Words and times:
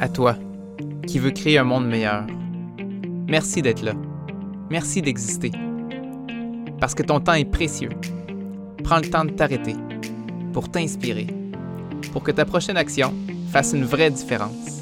À 0.00 0.08
toi, 0.08 0.36
qui 1.06 1.18
veux 1.18 1.30
créer 1.30 1.58
un 1.58 1.64
monde 1.64 1.86
meilleur. 1.86 2.26
Merci 3.28 3.62
d'être 3.62 3.82
là. 3.82 3.92
Merci 4.70 5.02
d'exister. 5.02 5.52
Parce 6.80 6.94
que 6.94 7.02
ton 7.02 7.20
temps 7.20 7.34
est 7.34 7.44
précieux. 7.44 7.90
Prends 8.82 8.98
le 8.98 9.10
temps 9.10 9.24
de 9.24 9.30
t'arrêter 9.30 9.74
pour 10.52 10.70
t'inspirer, 10.70 11.26
pour 12.12 12.22
que 12.22 12.30
ta 12.30 12.44
prochaine 12.44 12.76
action 12.76 13.12
fasse 13.52 13.72
une 13.74 13.84
vraie 13.84 14.10
différence. 14.10 14.80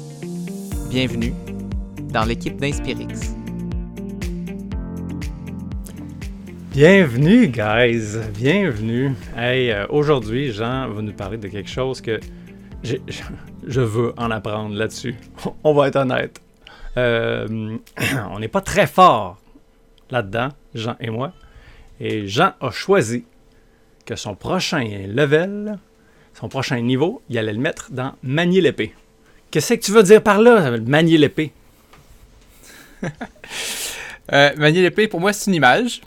Bienvenue 0.89 1.33
dans 2.11 2.23
l'équipe 2.23 2.57
d'Inspirix. 2.57 3.35
Bienvenue, 6.71 7.47
guys! 7.49 8.17
Bienvenue! 8.35 9.11
Hey, 9.35 9.69
euh, 9.71 9.85
aujourd'hui, 9.89 10.51
Jean 10.53 10.87
va 10.89 11.01
nous 11.01 11.11
parler 11.11 11.37
de 11.37 11.47
quelque 11.49 11.69
chose 11.69 11.99
que 11.99 12.19
j'ai- 12.83 13.01
je 13.69 13.81
veux 13.81 14.13
en 14.17 14.31
apprendre 14.31 14.75
là-dessus. 14.75 15.15
On 15.63 15.73
va 15.73 15.87
être 15.87 15.95
honnête. 15.95 16.41
Euh, 16.97 17.77
on 18.31 18.39
n'est 18.39 18.47
pas 18.47 18.61
très 18.61 18.87
fort 18.87 19.37
là-dedans, 20.09 20.49
Jean 20.73 20.95
et 20.99 21.11
moi. 21.11 21.33
Et 21.99 22.27
Jean 22.27 22.53
a 22.59 22.71
choisi 22.71 23.23
que 24.05 24.15
son 24.15 24.33
prochain 24.33 24.83
level, 25.07 25.77
son 26.33 26.49
prochain 26.49 26.81
niveau, 26.81 27.21
il 27.29 27.37
allait 27.37 27.53
le 27.53 27.59
mettre 27.59 27.91
dans 27.91 28.13
manier 28.23 28.59
l'épée. 28.59 28.95
Qu'est-ce 29.51 29.75
que 29.75 29.79
tu 29.79 29.91
veux 29.91 30.03
dire 30.03 30.23
par 30.23 30.41
là, 30.41 30.77
manier 30.79 31.17
l'épée? 31.17 31.53
Euh, 34.31 34.55
manier 34.57 34.83
l'épée, 34.83 35.07
pour 35.07 35.19
moi, 35.19 35.33
c'est 35.33 35.49
une 35.49 35.55
image 35.55 36.01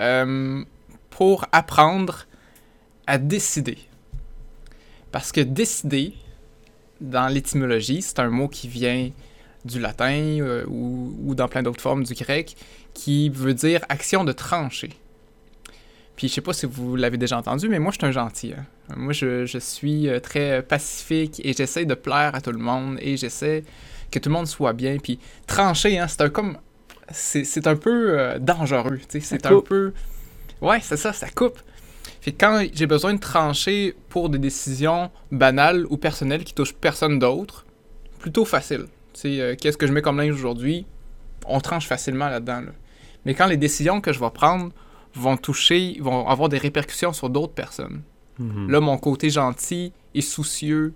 euh, 0.00 0.64
pour 1.10 1.44
apprendre 1.52 2.24
à 3.06 3.18
décider. 3.18 3.76
Parce 5.12 5.30
que 5.30 5.42
décider, 5.42 6.14
dans 7.04 7.28
l'étymologie, 7.28 8.02
c'est 8.02 8.18
un 8.18 8.28
mot 8.28 8.48
qui 8.48 8.68
vient 8.68 9.10
du 9.64 9.80
latin 9.80 10.38
euh, 10.40 10.64
ou, 10.68 11.14
ou 11.24 11.34
dans 11.34 11.48
plein 11.48 11.62
d'autres 11.62 11.80
formes 11.80 12.04
du 12.04 12.14
grec, 12.14 12.56
qui 12.92 13.28
veut 13.30 13.54
dire 13.54 13.80
action 13.88 14.24
de 14.24 14.32
trancher. 14.32 14.90
Puis 16.16 16.28
je 16.28 16.34
sais 16.34 16.40
pas 16.40 16.52
si 16.52 16.66
vous 16.66 16.96
l'avez 16.96 17.16
déjà 17.16 17.38
entendu, 17.38 17.68
mais 17.68 17.78
moi 17.78 17.90
je 17.92 17.98
suis 17.98 18.06
un 18.06 18.12
gentil. 18.12 18.52
hein. 18.52 18.64
Moi 18.96 19.12
je, 19.12 19.46
je 19.46 19.58
suis 19.58 20.08
euh, 20.08 20.20
très 20.20 20.62
pacifique 20.62 21.40
et 21.44 21.52
j'essaie 21.54 21.86
de 21.86 21.94
plaire 21.94 22.34
à 22.34 22.40
tout 22.40 22.52
le 22.52 22.58
monde 22.58 22.98
et 23.00 23.16
j'essaie 23.16 23.64
que 24.10 24.18
tout 24.18 24.28
le 24.28 24.34
monde 24.34 24.46
soit 24.46 24.72
bien. 24.74 24.98
Puis 24.98 25.18
trancher, 25.46 25.98
hein, 25.98 26.06
c'est 26.06 26.20
un 26.20 26.28
comme 26.28 26.58
c'est 27.10 27.66
un 27.66 27.76
peu 27.76 28.18
euh, 28.18 28.38
dangereux. 28.38 29.00
C'est 29.08 29.44
un 29.46 29.60
peu. 29.60 29.92
Ouais, 30.60 30.78
c'est 30.82 30.96
ça, 30.96 31.12
ça 31.12 31.28
coupe. 31.28 31.58
Fait 32.24 32.32
que 32.32 32.38
quand 32.38 32.64
j'ai 32.72 32.86
besoin 32.86 33.12
de 33.12 33.20
trancher 33.20 33.94
pour 34.08 34.30
des 34.30 34.38
décisions 34.38 35.10
banales 35.30 35.84
ou 35.90 35.98
personnelles 35.98 36.42
qui 36.42 36.54
touchent 36.54 36.72
personne 36.72 37.18
d'autre, 37.18 37.66
plutôt 38.18 38.46
facile. 38.46 38.86
Euh, 39.26 39.54
qu'est-ce 39.60 39.76
que 39.76 39.86
je 39.86 39.92
mets 39.92 40.00
comme 40.00 40.16
linge 40.16 40.32
aujourd'hui? 40.32 40.86
On 41.44 41.60
tranche 41.60 41.86
facilement 41.86 42.30
là-dedans. 42.30 42.62
là. 42.62 42.72
Mais 43.26 43.34
quand 43.34 43.44
les 43.44 43.58
décisions 43.58 44.00
que 44.00 44.10
je 44.14 44.20
vais 44.20 44.30
prendre 44.30 44.72
vont 45.14 45.36
toucher, 45.36 45.98
vont 46.00 46.26
avoir 46.26 46.48
des 46.48 46.56
répercussions 46.56 47.12
sur 47.12 47.28
d'autres 47.28 47.52
personnes. 47.52 48.00
Mhm. 48.38 48.70
Là, 48.70 48.80
mon 48.80 48.96
côté 48.96 49.28
gentil 49.28 49.92
et 50.14 50.22
soucieux 50.22 50.94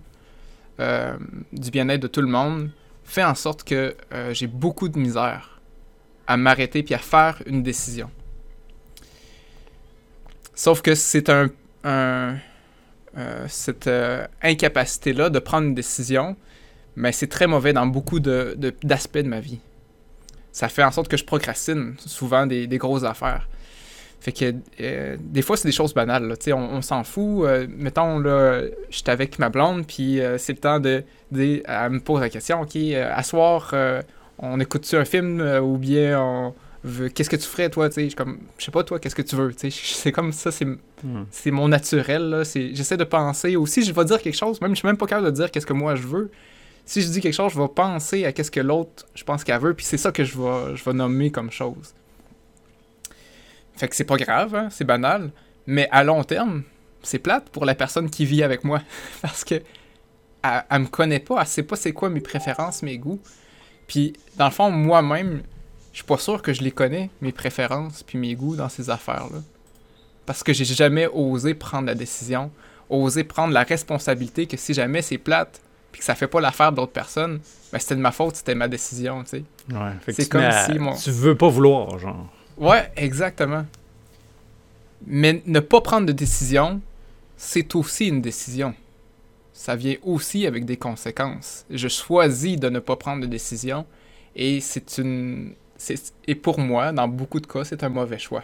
euh, 0.80 1.14
du 1.52 1.70
bien-être 1.70 2.00
de 2.00 2.08
tout 2.08 2.22
le 2.22 2.28
monde 2.28 2.70
fait 3.04 3.24
en 3.24 3.34
sorte 3.34 3.64
que 3.64 3.94
euh, 4.14 4.32
j'ai 4.32 4.46
beaucoup 4.46 4.88
de 4.88 4.98
misère 4.98 5.60
à 6.26 6.38
m'arrêter 6.38 6.82
puis 6.82 6.94
à 6.94 6.98
faire 6.98 7.42
une 7.44 7.62
décision. 7.62 8.10
Sauf 10.58 10.82
que 10.82 10.96
c'est 10.96 11.28
un, 11.30 11.50
euh, 11.86 12.34
cette 13.46 13.86
euh, 13.86 14.26
incapacité-là 14.42 15.30
de 15.30 15.38
prendre 15.38 15.68
une 15.68 15.74
décision, 15.76 16.34
mais 16.96 17.12
c'est 17.12 17.28
très 17.28 17.46
mauvais 17.46 17.72
dans 17.72 17.86
beaucoup 17.86 18.18
de- 18.18 18.56
de- 18.58 18.74
d'aspects 18.82 19.18
de, 19.18 19.28
ma 19.28 19.38
vie. 19.38 19.60
Ça 20.50 20.68
fait 20.68 20.82
en 20.82 20.90
sorte 20.90 21.06
que 21.06 21.16
je 21.16 21.24
procrastine 21.24 21.94
souvent 21.98 22.44
des, 22.44 22.66
des 22.66 22.76
grosses 22.76 23.04
affaires. 23.04 23.48
Fait 24.18 24.32
que 24.32 24.52
euh, 24.80 25.16
des 25.20 25.42
fois, 25.42 25.56
c'est 25.56 25.68
des 25.68 25.72
choses 25.72 25.94
banales. 25.94 26.26
là. 26.26 26.34
On, 26.48 26.78
on 26.78 26.82
s'en 26.82 27.04
fout. 27.04 27.46
Mettons, 27.68 28.18
là, 28.18 28.62
j'étais 28.90 29.12
avec 29.12 29.38
ma 29.38 29.50
blonde, 29.50 29.86
puis 29.86 30.20
c'est 30.38 30.54
le 30.54 30.58
temps 30.58 30.80
de, 30.80 31.04
de- 31.30 31.62
Elle 31.68 31.90
me 31.90 32.00
pose 32.00 32.20
la 32.20 32.30
question 32.30 32.62
OK, 32.62 32.74
à 32.76 33.22
on 34.40 34.58
écoute-tu 34.58 34.96
un 34.96 35.04
film 35.04 35.40
ou 35.62 35.78
bien 35.78 36.20
on 36.20 36.52
Qu'est-ce 37.14 37.28
que 37.28 37.36
tu 37.36 37.42
ferais, 37.46 37.68
toi 37.70 37.88
Tu 37.88 38.08
sais, 38.08 38.14
comme, 38.16 38.38
je 38.56 38.64
sais 38.64 38.70
pas, 38.70 38.84
toi, 38.84 38.98
qu'est-ce 39.00 39.14
que 39.16 39.22
tu 39.22 39.34
veux 39.36 39.52
Tu 39.54 39.70
sais, 39.70 39.80
c'est 39.94 40.12
comme 40.12 40.32
ça, 40.32 40.50
c'est 40.52 40.64
Mhm. 40.64 41.26
c'est 41.30 41.50
mon 41.50 41.68
naturel. 41.68 42.22
là. 42.30 42.44
C'est- 42.44 42.74
J'essaie 42.74 42.96
de 42.96 43.04
penser. 43.04 43.56
Aussi, 43.56 43.82
je 43.84 43.92
vais 43.92 44.04
dire 44.04 44.20
quelque 44.22 44.36
chose, 44.36 44.60
même 44.60 44.70
je 44.72 44.76
suis 44.80 44.86
même 44.86 44.96
pas 44.96 45.06
capable 45.06 45.26
de 45.26 45.32
dire 45.32 45.50
qu'est-ce 45.50 45.66
que 45.66 45.72
moi 45.72 45.94
je 45.96 46.02
veux. 46.06 46.30
Si 46.84 47.02
je 47.02 47.08
dis 47.08 47.20
quelque 47.20 47.34
chose, 47.34 47.52
je 47.52 47.60
vais 47.60 47.68
penser 47.68 48.24
à 48.24 48.32
qu'est-ce 48.32 48.50
que 48.50 48.60
l'autre, 48.60 49.06
je 49.14 49.22
pense 49.24 49.44
qu'elle 49.44 49.60
veut, 49.60 49.74
puis 49.74 49.84
c'est 49.84 49.98
ça 49.98 50.10
que 50.12 50.24
je 50.24 50.38
vais, 50.38 50.76
je 50.76 50.84
vais 50.84 50.92
nommer 50.94 51.30
comme 51.30 51.50
chose. 51.50 51.92
Fait 53.76 53.88
que 53.88 53.94
c'est 53.94 54.04
pas 54.04 54.16
grave, 54.16 54.54
hein, 54.54 54.68
c'est 54.70 54.84
banal, 54.84 55.30
mais 55.66 55.88
à 55.90 56.02
long 56.02 56.24
terme, 56.24 56.62
c'est 57.02 57.18
plate 57.18 57.48
pour 57.50 57.64
la 57.64 57.74
personne 57.74 58.10
qui 58.10 58.24
vit 58.24 58.42
avec 58.42 58.64
moi. 58.64 58.80
Parce 59.22 59.44
que 59.44 59.56
elle, 60.42 60.64
elle 60.70 60.80
me 60.82 60.86
connaît 60.86 61.20
pas, 61.20 61.40
elle 61.40 61.46
sait 61.46 61.62
pas 61.62 61.76
c'est 61.76 61.92
quoi 61.92 62.08
mes 62.10 62.20
préférences, 62.20 62.82
mes 62.82 62.98
goûts. 62.98 63.20
Puis, 63.86 64.14
dans 64.36 64.46
le 64.46 64.50
fond, 64.50 64.70
moi-même, 64.70 65.42
suis 65.98 66.06
pas 66.06 66.18
sûr 66.18 66.42
que 66.42 66.52
je 66.52 66.62
les 66.62 66.70
connais, 66.72 67.10
mes 67.20 67.32
préférences 67.32 68.02
puis 68.02 68.18
mes 68.18 68.34
goûts 68.34 68.56
dans 68.56 68.68
ces 68.68 68.90
affaires-là. 68.90 69.40
Parce 70.26 70.42
que 70.42 70.52
j'ai 70.52 70.64
jamais 70.64 71.06
osé 71.06 71.54
prendre 71.54 71.86
la 71.86 71.94
décision, 71.94 72.50
osé 72.90 73.24
prendre 73.24 73.52
la 73.54 73.62
responsabilité 73.62 74.46
que 74.46 74.56
si 74.56 74.74
jamais 74.74 75.02
c'est 75.02 75.18
plate, 75.18 75.60
puis 75.92 76.00
que 76.00 76.04
ça 76.04 76.14
fait 76.14 76.26
pas 76.28 76.40
l'affaire 76.40 76.70
d'autres 76.72 76.92
personnes, 76.92 77.40
ben 77.72 77.78
c'était 77.78 77.96
de 77.96 78.00
ma 78.00 78.12
faute, 78.12 78.36
c'était 78.36 78.54
ma 78.54 78.68
décision, 78.68 79.24
tu 79.24 79.30
sais. 79.30 79.44
Ouais, 79.72 79.92
C'est 80.12 80.28
comme 80.28 80.42
à- 80.42 80.66
si 80.66 80.78
mon- 80.78 80.94
Tu 80.96 81.10
veux 81.10 81.34
pas 81.34 81.48
vouloir, 81.48 81.98
genre. 81.98 82.26
Ouais, 82.58 82.90
exactement. 82.96 83.64
Mais 85.06 85.42
ne 85.46 85.60
pas 85.60 85.80
prendre 85.80 86.06
de 86.06 86.12
décision, 86.12 86.80
c'est 87.36 87.74
aussi 87.74 88.08
une 88.08 88.20
décision. 88.20 88.74
Ça 89.52 89.76
vient 89.76 89.96
aussi 90.02 90.46
avec 90.46 90.64
des 90.64 90.76
conséquences. 90.76 91.64
Je 91.70 91.88
choisis 91.88 92.58
de 92.58 92.68
ne 92.68 92.78
pas 92.80 92.96
prendre 92.96 93.22
de 93.22 93.26
décision 93.26 93.86
et 94.36 94.60
c'est 94.60 94.98
une. 94.98 95.52
Et 96.26 96.34
pour 96.34 96.58
moi, 96.58 96.92
dans 96.92 97.08
beaucoup 97.08 97.40
de 97.40 97.46
cas, 97.46 97.64
c'est 97.64 97.82
un 97.84 97.88
mauvais 97.88 98.18
choix. 98.18 98.42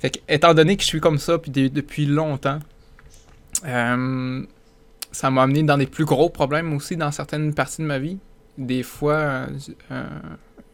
Fait 0.00 0.10
que, 0.10 0.18
étant 0.28 0.52
donné 0.54 0.76
que 0.76 0.82
je 0.82 0.88
suis 0.88 1.00
comme 1.00 1.18
ça 1.18 1.38
depuis 1.46 2.06
longtemps, 2.06 2.58
euh, 3.64 4.42
ça 5.12 5.30
m'a 5.30 5.42
amené 5.42 5.62
dans 5.62 5.78
des 5.78 5.86
plus 5.86 6.04
gros 6.04 6.28
problèmes 6.28 6.72
aussi 6.72 6.96
dans 6.96 7.12
certaines 7.12 7.54
parties 7.54 7.82
de 7.82 7.86
ma 7.86 7.98
vie. 7.98 8.18
Des 8.58 8.82
fois, 8.82 9.14
euh, 9.14 9.46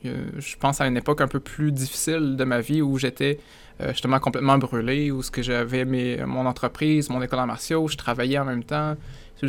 euh, 0.06 0.25
je 0.38 0.56
pense 0.56 0.81
à 0.81 0.87
une 0.87 0.97
époque 0.97 1.21
un 1.21 1.28
peu 1.28 1.41
plus 1.41 1.72
difficile 1.72 2.37
de 2.37 2.44
ma 2.44 2.60
vie 2.60 2.81
où 2.81 2.98
j'étais 2.98 3.38
justement 3.91 4.19
complètement 4.19 4.59
brûlé, 4.59 5.12
où 5.12 5.22
ce 5.22 5.31
que 5.31 5.41
j'avais 5.41 5.84
mon 5.84 6.47
entreprise, 6.47 7.10
mon 7.10 7.22
école 7.22 7.38
en 7.38 7.47
martiaux, 7.47 7.87
je 7.87 7.97
travaillais 7.97 8.38
en 8.38 8.44
même 8.44 8.65
temps, 8.65 8.97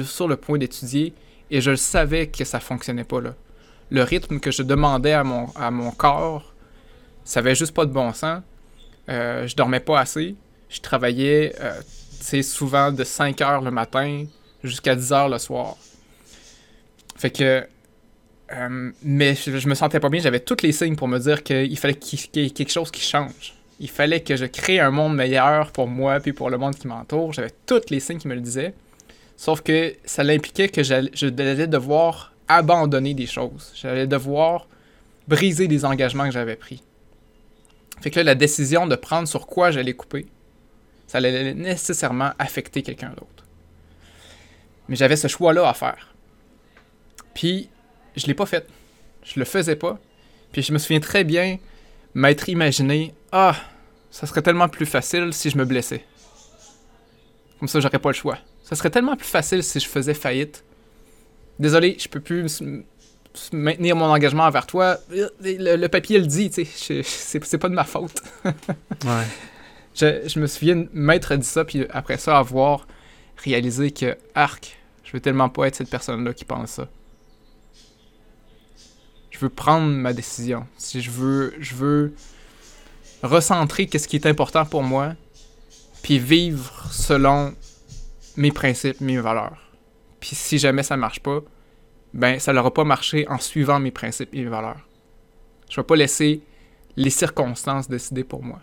sur 0.03 0.27
le 0.27 0.35
point 0.35 0.59
d'étudier 0.59 1.15
et 1.49 1.61
je 1.61 1.71
le 1.71 1.77
savais 1.77 2.27
que 2.27 2.43
ça 2.43 2.59
fonctionnait 2.59 3.05
pas 3.05 3.21
là. 3.21 3.33
Le 3.91 4.03
rythme 4.03 4.39
que 4.39 4.51
je 4.51 4.63
demandais 4.63 5.13
à 5.13 5.23
mon, 5.23 5.47
à 5.55 5.71
mon 5.71 5.91
corps, 5.91 6.53
ça 7.23 7.39
avait 7.39 7.55
juste 7.55 7.73
pas 7.73 7.85
de 7.85 7.91
bon 7.91 8.13
sens. 8.13 8.41
Euh, 9.09 9.47
je 9.47 9.55
dormais 9.55 9.79
pas 9.79 9.99
assez. 9.99 10.35
Je 10.69 10.79
travaillais 10.79 11.55
euh, 11.59 12.41
souvent 12.43 12.91
de 12.91 13.03
5 13.03 13.41
heures 13.41 13.61
le 13.61 13.71
matin 13.71 14.25
jusqu'à 14.63 14.95
10 14.95 15.13
heures 15.13 15.29
le 15.29 15.39
soir. 15.39 15.77
Fait 17.15 17.31
que 17.31 17.65
euh, 18.51 18.91
mais 19.03 19.35
je, 19.35 19.57
je 19.57 19.67
me 19.67 19.75
sentais 19.75 19.99
pas 19.99 20.09
bien. 20.09 20.21
J'avais 20.21 20.39
tous 20.39 20.61
les 20.63 20.71
signes 20.71 20.95
pour 20.95 21.07
me 21.07 21.19
dire 21.19 21.43
qu'il 21.43 21.77
fallait 21.77 21.95
qu'il 21.95 22.19
y 22.41 22.45
ait 22.45 22.49
quelque 22.49 22.71
chose 22.71 22.91
qui 22.91 23.01
change. 23.01 23.55
Il 23.79 23.89
fallait 23.89 24.21
que 24.21 24.35
je 24.35 24.45
crée 24.45 24.79
un 24.79 24.91
monde 24.91 25.15
meilleur 25.15 25.71
pour 25.71 25.87
moi 25.87 26.19
puis 26.19 26.33
pour 26.33 26.49
le 26.49 26.57
monde 26.57 26.75
qui 26.75 26.87
m'entoure. 26.87 27.33
J'avais 27.33 27.53
tous 27.65 27.89
les 27.89 27.99
signes 27.99 28.17
qui 28.17 28.27
me 28.27 28.35
le 28.35 28.41
disaient. 28.41 28.73
Sauf 29.37 29.61
que 29.61 29.95
ça 30.03 30.23
l'impliquait 30.23 30.67
que 30.67 30.83
je 30.83 31.25
allais 31.25 31.67
devoir 31.67 32.33
abandonner 32.49 33.13
des 33.13 33.27
choses. 33.27 33.71
J'allais 33.75 34.07
devoir 34.07 34.67
briser 35.27 35.67
des 35.67 35.85
engagements 35.85 36.25
que 36.25 36.31
j'avais 36.31 36.55
pris. 36.57 36.83
Fait 38.01 38.09
que 38.09 38.17
là, 38.17 38.23
la 38.23 38.35
décision 38.35 38.87
de 38.87 38.95
prendre 38.95 39.27
sur 39.27 39.47
quoi 39.47 39.71
j'allais 39.71 39.93
couper, 39.93 40.25
ça 41.07 41.19
allait 41.19 41.53
nécessairement 41.53 42.31
affecter 42.39 42.81
quelqu'un 42.81 43.09
d'autre. 43.09 43.45
Mais 44.87 44.95
j'avais 44.95 45.15
ce 45.15 45.27
choix-là 45.27 45.69
à 45.69 45.73
faire. 45.73 46.13
Puis, 47.33 47.69
je 48.15 48.25
l'ai 48.27 48.33
pas 48.33 48.45
fait. 48.45 48.67
Je 49.23 49.39
le 49.39 49.45
faisais 49.45 49.75
pas. 49.75 49.99
Puis 50.51 50.63
je 50.63 50.73
me 50.73 50.77
souviens 50.77 50.99
très 50.99 51.23
bien 51.23 51.59
m'être 52.15 52.49
imaginé 52.49 53.13
Ah, 53.31 53.55
ça 54.09 54.25
serait 54.25 54.41
tellement 54.41 54.67
plus 54.67 54.85
facile 54.85 55.31
si 55.31 55.49
je 55.49 55.57
me 55.57 55.65
blessais. 55.65 56.03
Comme 57.59 57.67
ça, 57.67 57.79
j'aurais 57.79 57.99
pas 57.99 58.09
le 58.09 58.15
choix. 58.15 58.39
Ça 58.63 58.75
serait 58.75 58.89
tellement 58.89 59.15
plus 59.15 59.27
facile 59.27 59.63
si 59.63 59.79
je 59.79 59.87
faisais 59.87 60.13
faillite. 60.13 60.63
Désolé, 61.59 61.97
je 61.99 62.07
peux 62.07 62.21
plus 62.21 62.63
maintenir 63.53 63.95
mon 63.95 64.05
engagement 64.05 64.43
envers 64.43 64.65
toi. 64.65 64.97
Le, 65.11 65.75
le 65.75 65.87
papier 65.87 66.17
le 66.19 66.25
dit, 66.25 66.49
tu 66.49 66.65
sais. 66.65 67.03
C'est 67.03 67.57
pas 67.57 67.69
de 67.69 67.75
ma 67.75 67.83
faute. 67.83 68.21
Ouais. 69.05 69.25
Je, 69.95 70.27
je 70.27 70.39
me 70.39 70.47
souviens 70.47 70.75
de 70.75 70.89
m'être 70.93 71.35
dit 71.35 71.47
ça, 71.47 71.63
puis 71.63 71.85
après 71.89 72.17
ça, 72.17 72.37
avoir 72.37 72.85
réalisé 73.37 73.91
que, 73.91 74.17
arc, 74.35 74.77
Je 75.03 75.11
veux 75.13 75.19
tellement 75.19 75.49
pas 75.49 75.67
être 75.67 75.75
cette 75.75 75.89
personne-là 75.89 76.33
qui 76.33 76.45
pense 76.45 76.71
ça. 76.71 76.87
Je 79.31 79.39
veux 79.39 79.49
prendre 79.49 79.87
ma 79.87 80.11
décision. 80.13 80.67
Si 80.77 81.01
je 81.01 81.09
veux, 81.11 81.53
je 81.59 81.75
veux 81.75 82.13
recentrer 83.23 83.87
qu'est-ce 83.87 84.07
qui 84.07 84.17
est 84.17 84.25
important 84.25 84.65
pour 84.65 84.83
moi, 84.83 85.13
puis 86.03 86.19
vivre 86.19 86.87
selon 86.91 87.53
mes 88.35 88.51
principes, 88.51 88.99
mes 89.01 89.17
valeurs. 89.17 89.68
Puis 90.19 90.35
si 90.35 90.57
jamais 90.57 90.83
ça 90.83 90.97
marche 90.97 91.19
pas, 91.19 91.41
ben 92.13 92.39
ça 92.39 92.53
n'aura 92.53 92.73
pas 92.73 92.83
marché 92.83 93.27
en 93.29 93.37
suivant 93.37 93.79
mes 93.79 93.91
principes 93.91 94.29
et 94.33 94.43
mes 94.43 94.49
valeurs. 94.49 94.87
Je 95.69 95.79
vais 95.79 95.85
pas 95.85 95.95
laisser 95.95 96.41
les 96.95 97.09
circonstances 97.09 97.87
décider 97.87 98.23
pour 98.23 98.43
moi. 98.43 98.59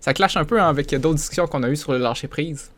Ça 0.00 0.14
clash 0.14 0.36
un 0.36 0.44
peu 0.44 0.60
avec 0.60 0.94
d'autres 0.94 1.16
discussions 1.16 1.46
qu'on 1.46 1.62
a 1.62 1.68
eues 1.68 1.76
sur 1.76 1.92
le 1.92 1.98
lâcher 1.98 2.28
prise. 2.28 2.70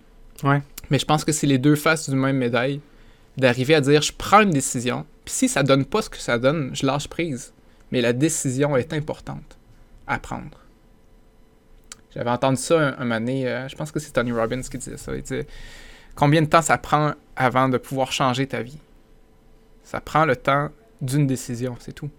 Ouais. 0.42 0.62
Mais 0.90 0.98
je 0.98 1.04
pense 1.04 1.24
que 1.24 1.32
c'est 1.32 1.46
les 1.46 1.58
deux 1.58 1.76
faces 1.76 2.08
du 2.08 2.16
même 2.16 2.36
médaille 2.36 2.80
d'arriver 3.36 3.74
à 3.74 3.80
dire 3.80 4.02
je 4.02 4.12
prends 4.12 4.42
une 4.42 4.50
décision, 4.50 5.06
puis 5.24 5.34
si 5.34 5.48
ça 5.48 5.62
donne 5.62 5.84
pas 5.84 6.02
ce 6.02 6.10
que 6.10 6.18
ça 6.18 6.38
donne, 6.38 6.70
je 6.74 6.86
lâche 6.86 7.08
prise. 7.08 7.52
Mais 7.90 8.00
la 8.00 8.12
décision 8.12 8.76
est 8.76 8.92
importante 8.92 9.58
à 10.06 10.18
prendre. 10.18 10.58
J'avais 12.14 12.30
entendu 12.30 12.60
ça 12.60 12.78
un, 12.78 12.94
un 12.98 13.04
moment 13.04 13.20
donné, 13.20 13.48
euh, 13.48 13.68
je 13.68 13.76
pense 13.76 13.90
que 13.90 14.00
c'est 14.00 14.12
Tony 14.12 14.32
Robbins 14.32 14.62
qui 14.62 14.78
disait 14.78 14.96
ça. 14.96 15.14
Il 15.14 15.22
disait 15.22 15.46
Combien 16.14 16.42
de 16.42 16.46
temps 16.46 16.62
ça 16.62 16.78
prend 16.78 17.12
avant 17.36 17.68
de 17.68 17.78
pouvoir 17.78 18.12
changer 18.12 18.46
ta 18.46 18.62
vie? 18.62 18.78
Ça 19.84 20.00
prend 20.00 20.24
le 20.24 20.36
temps 20.36 20.70
d'une 21.00 21.26
décision, 21.26 21.76
c'est 21.80 21.92
tout. 21.92 22.10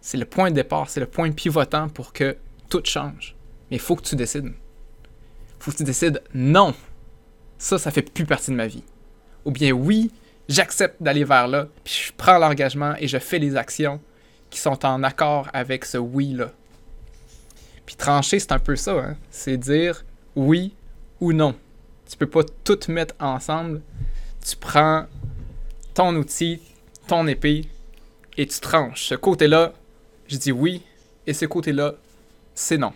C'est 0.00 0.16
le 0.16 0.24
point 0.24 0.50
de 0.50 0.54
départ, 0.54 0.88
c'est 0.88 1.00
le 1.00 1.06
point 1.06 1.30
pivotant 1.32 1.88
pour 1.88 2.12
que 2.12 2.36
tout 2.68 2.82
change. 2.84 3.36
Mais 3.70 3.76
il 3.76 3.80
faut 3.80 3.96
que 3.96 4.02
tu 4.02 4.16
décides. 4.16 4.46
Il 4.46 5.62
faut 5.62 5.70
que 5.72 5.76
tu 5.76 5.84
décides 5.84 6.22
non. 6.34 6.74
Ça, 7.58 7.78
ça 7.78 7.90
fait 7.90 8.02
plus 8.02 8.24
partie 8.24 8.50
de 8.50 8.56
ma 8.56 8.66
vie. 8.66 8.84
Ou 9.44 9.50
bien 9.50 9.72
oui, 9.72 10.12
j'accepte 10.48 11.02
d'aller 11.02 11.24
vers 11.24 11.48
là, 11.48 11.66
puis 11.84 12.06
je 12.06 12.12
prends 12.16 12.38
l'engagement 12.38 12.94
et 12.98 13.08
je 13.08 13.18
fais 13.18 13.38
les 13.38 13.56
actions 13.56 14.00
qui 14.50 14.60
sont 14.60 14.84
en 14.86 15.02
accord 15.02 15.48
avec 15.52 15.84
ce 15.84 15.98
oui-là. 15.98 16.52
Puis 17.84 17.96
trancher, 17.96 18.38
c'est 18.38 18.52
un 18.52 18.58
peu 18.58 18.76
ça. 18.76 18.92
Hein? 18.92 19.16
C'est 19.30 19.56
dire 19.56 20.04
oui 20.36 20.74
ou 21.20 21.32
non. 21.32 21.54
Tu 22.08 22.16
peux 22.16 22.26
pas 22.26 22.42
tout 22.64 22.78
mettre 22.88 23.14
ensemble. 23.20 23.82
Tu 24.46 24.56
prends 24.56 25.06
ton 25.94 26.14
outil, 26.16 26.60
ton 27.06 27.26
épée, 27.26 27.66
et 28.36 28.46
tu 28.46 28.60
tranches. 28.60 29.04
Ce 29.04 29.14
côté-là, 29.14 29.72
je 30.28 30.36
dis 30.36 30.52
oui, 30.52 30.82
et 31.26 31.34
ce 31.34 31.44
côté-là, 31.44 31.94
c'est 32.54 32.78
non. 32.78 32.92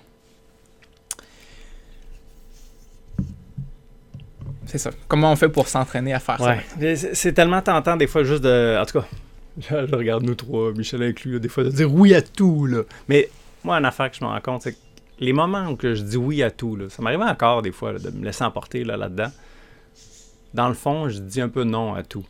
C'est 4.67 4.79
ça. 4.79 4.91
Comment 5.09 5.33
on 5.33 5.37
fait 5.37 5.51
pour 5.51 5.69
s'entraîner 5.69 6.15
à 6.15 6.21
faire 6.21 6.39
ça? 6.39 6.57
C'est 7.13 7.35
tellement 7.35 7.61
tentant 7.61 7.97
des 7.97 8.07
fois 8.07 8.25
juste 8.25 8.43
de... 8.43 8.79
En 8.81 8.87
tout 8.87 9.01
cas, 9.01 9.07
je, 9.59 9.95
regarde 9.95 10.23
nous 10.23 10.35
trois, 10.35 10.73
Michel 10.73 11.03
inclus, 11.03 11.41
des 11.41 11.49
fois 11.49 11.65
de 11.65 11.69
dire 11.69 11.93
oui 11.93 12.15
à 12.15 12.23
tout. 12.23 12.67
Là. 12.67 12.83
Mais 13.09 13.29
moi, 13.65 13.77
une 13.77 13.85
affaire 13.85 14.11
que 14.11 14.17
je 14.17 14.25
me 14.25 14.31
rends 14.31 14.41
compte, 14.41 14.63
c'est 14.63 14.73
que 14.73 14.79
les 15.23 15.33
moments 15.33 15.69
où 15.69 15.77
que 15.77 15.95
je 15.95 16.03
dis 16.03 16.17
oui 16.17 16.43
à 16.43 16.51
tout, 16.51 16.77
là, 16.77 16.89
ça 16.91 17.01
m'arrive 17.03 17.21
encore 17.21 17.63
des 17.63 17.73
fois 17.73 17.93
là, 17.93 17.99
de 17.99 18.11
me 18.11 18.25
laisser 18.25 18.45
emporter 18.45 18.85
là, 18.85 18.97
là-dedans. 18.97 19.31
Dans 20.53 20.69
le 20.69 20.75
fond, 20.75 21.09
je 21.09 21.19
dis 21.19 21.41
un 21.41 21.49
peu 21.49 21.65
non 21.65 21.95
à 21.95 22.03
tout. 22.03 22.25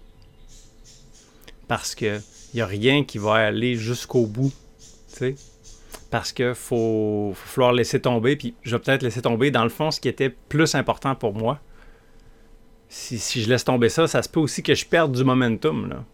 Parce 1.68 1.94
que 1.94 2.18
il 2.52 2.56
n'y 2.56 2.60
a 2.60 2.66
rien 2.66 3.02
qui 3.04 3.18
va 3.18 3.34
aller 3.34 3.76
jusqu'au 3.76 4.26
bout. 4.26 4.52
sais 5.06 5.34
Parce 6.10 6.32
que 6.32 6.52
faut, 6.54 7.32
faut 7.34 7.48
falloir 7.48 7.72
laisser 7.72 8.00
tomber. 8.00 8.36
Puis 8.36 8.54
je 8.62 8.76
vais 8.76 8.78
peut-être 8.82 9.02
laisser 9.02 9.22
tomber, 9.22 9.50
dans 9.50 9.64
le 9.64 9.70
fond, 9.70 9.90
ce 9.90 9.98
qui 9.98 10.08
était 10.08 10.28
plus 10.28 10.74
important 10.74 11.14
pour 11.14 11.32
moi. 11.34 11.58
Si, 12.90 13.18
si 13.18 13.42
je 13.42 13.48
laisse 13.48 13.64
tomber 13.64 13.88
ça, 13.88 14.06
ça 14.06 14.22
se 14.22 14.28
peut 14.28 14.40
aussi 14.40 14.62
que 14.62 14.74
je 14.74 14.84
perde 14.84 15.12
du 15.16 15.24
momentum. 15.24 15.88
Là. 15.88 16.04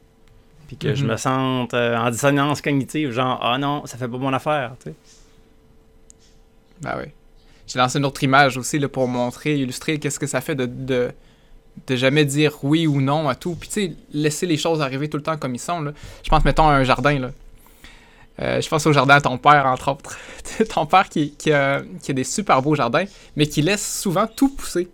Puis 0.69 0.76
que 0.76 0.94
je 0.94 1.02
Mhm. 1.04 1.10
me 1.10 1.16
sente 1.16 1.74
euh, 1.74 1.96
en 1.96 2.08
dissonance 2.10 2.60
cognitive, 2.62 3.10
genre, 3.10 3.40
ah 3.42 3.58
non, 3.58 3.84
ça 3.86 3.98
fait 3.98 4.06
pas 4.06 4.19
mon 4.19 4.32
affaire. 4.32 4.76
tu 4.82 4.90
Ben 6.82 6.94
oui. 6.98 7.10
J'ai 7.66 7.78
lancé 7.78 7.98
une 7.98 8.06
autre 8.06 8.22
image 8.22 8.56
aussi 8.56 8.78
là, 8.78 8.88
pour 8.88 9.06
montrer, 9.08 9.58
illustrer 9.58 9.98
qu'est-ce 9.98 10.19
que 10.19 10.26
ça 10.26 10.40
fait 10.40 10.54
de, 10.54 10.66
de, 10.66 11.96
jamais 11.96 12.25
dire 12.25 12.58
oui 12.62 12.86
ou 12.86 13.00
non 13.00 13.28
à 13.28 13.34
tout. 13.34 13.54
Puis 13.54 13.69
tu 13.69 13.75
sais, 13.75 13.92
laisser 14.12 14.46
les 14.46 14.56
choses 14.56 14.80
arriver 14.80 15.08
tout 15.08 15.19
le 15.19 15.22
temps 15.22 15.36
comme 15.36 15.54
ils 15.54 15.60
sont. 15.60 15.92
Je 16.22 16.28
pense, 16.30 16.44
mettons, 16.44 16.69
à 16.69 16.72
un 16.72 16.84
jardin. 16.84 17.19
Là. 17.19 17.30
Euh, 18.40 18.60
je 18.60 18.69
pense 18.69 18.86
au 18.86 18.92
jardin 18.92 19.16
à 19.16 19.20
ton 19.20 19.36
père, 19.36 19.66
entre 19.66 19.92
autres. 19.92 20.16
ton 20.75 20.86
père 20.86 21.08
qui, 21.08 21.32
qui, 21.32 21.52
a, 21.52 21.82
qui 22.02 22.12
a 22.12 22.14
des 22.14 22.25
super 22.25 22.62
beaux 22.62 22.75
jardins, 22.75 23.04
mais 23.36 23.46
qui 23.46 23.62
laisse 23.62 24.00
souvent 24.00 24.26
tout 24.26 24.48
pousser. 24.48 24.88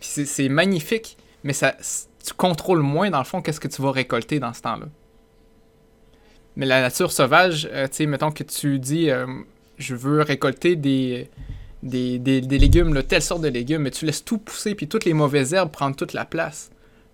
C'est 0.00 0.48
magnifique, 0.48 1.16
mais 1.44 1.52
ça, 1.52 1.76
tu 2.24 2.34
contrôles 2.34 2.82
moins, 2.82 3.08
dans 3.10 3.18
le 3.18 3.24
fond, 3.24 3.40
qu'est-ce 3.40 3.60
que 3.60 3.68
tu 3.68 3.80
vas 3.80 3.92
récolter 3.92 4.40
dans 4.40 4.52
ce 4.52 4.60
temps-là. 4.62 4.86
Mais 6.56 6.66
la 6.66 6.82
nature 6.82 7.12
sauvage, 7.12 7.68
euh, 7.72 7.86
tu 7.86 7.96
sais, 7.96 8.06
mettons 8.06 8.32
que 8.32 8.42
tu 8.42 8.78
dis, 8.80 9.10
euh, 9.10 9.26
je 9.78 9.94
veux 9.94 10.22
récolter 10.22 10.76
des, 10.76 11.28
des, 11.82 12.18
des, 12.18 12.40
des 12.40 12.58
légumes, 12.58 12.94
là, 12.94 13.02
telle 13.02 13.22
sorte 13.22 13.42
de 13.42 13.48
légumes, 13.48 13.82
mais 13.82 13.90
tu 13.90 14.04
laisses 14.06 14.24
tout 14.24 14.38
pousser, 14.38 14.74
puis 14.74 14.88
toutes 14.88 15.04
les 15.04 15.14
mauvaises 15.14 15.52
herbes 15.54 15.70
prennent 15.70 15.94
toute 15.94 16.12
la 16.12 16.24
place. 16.24 16.70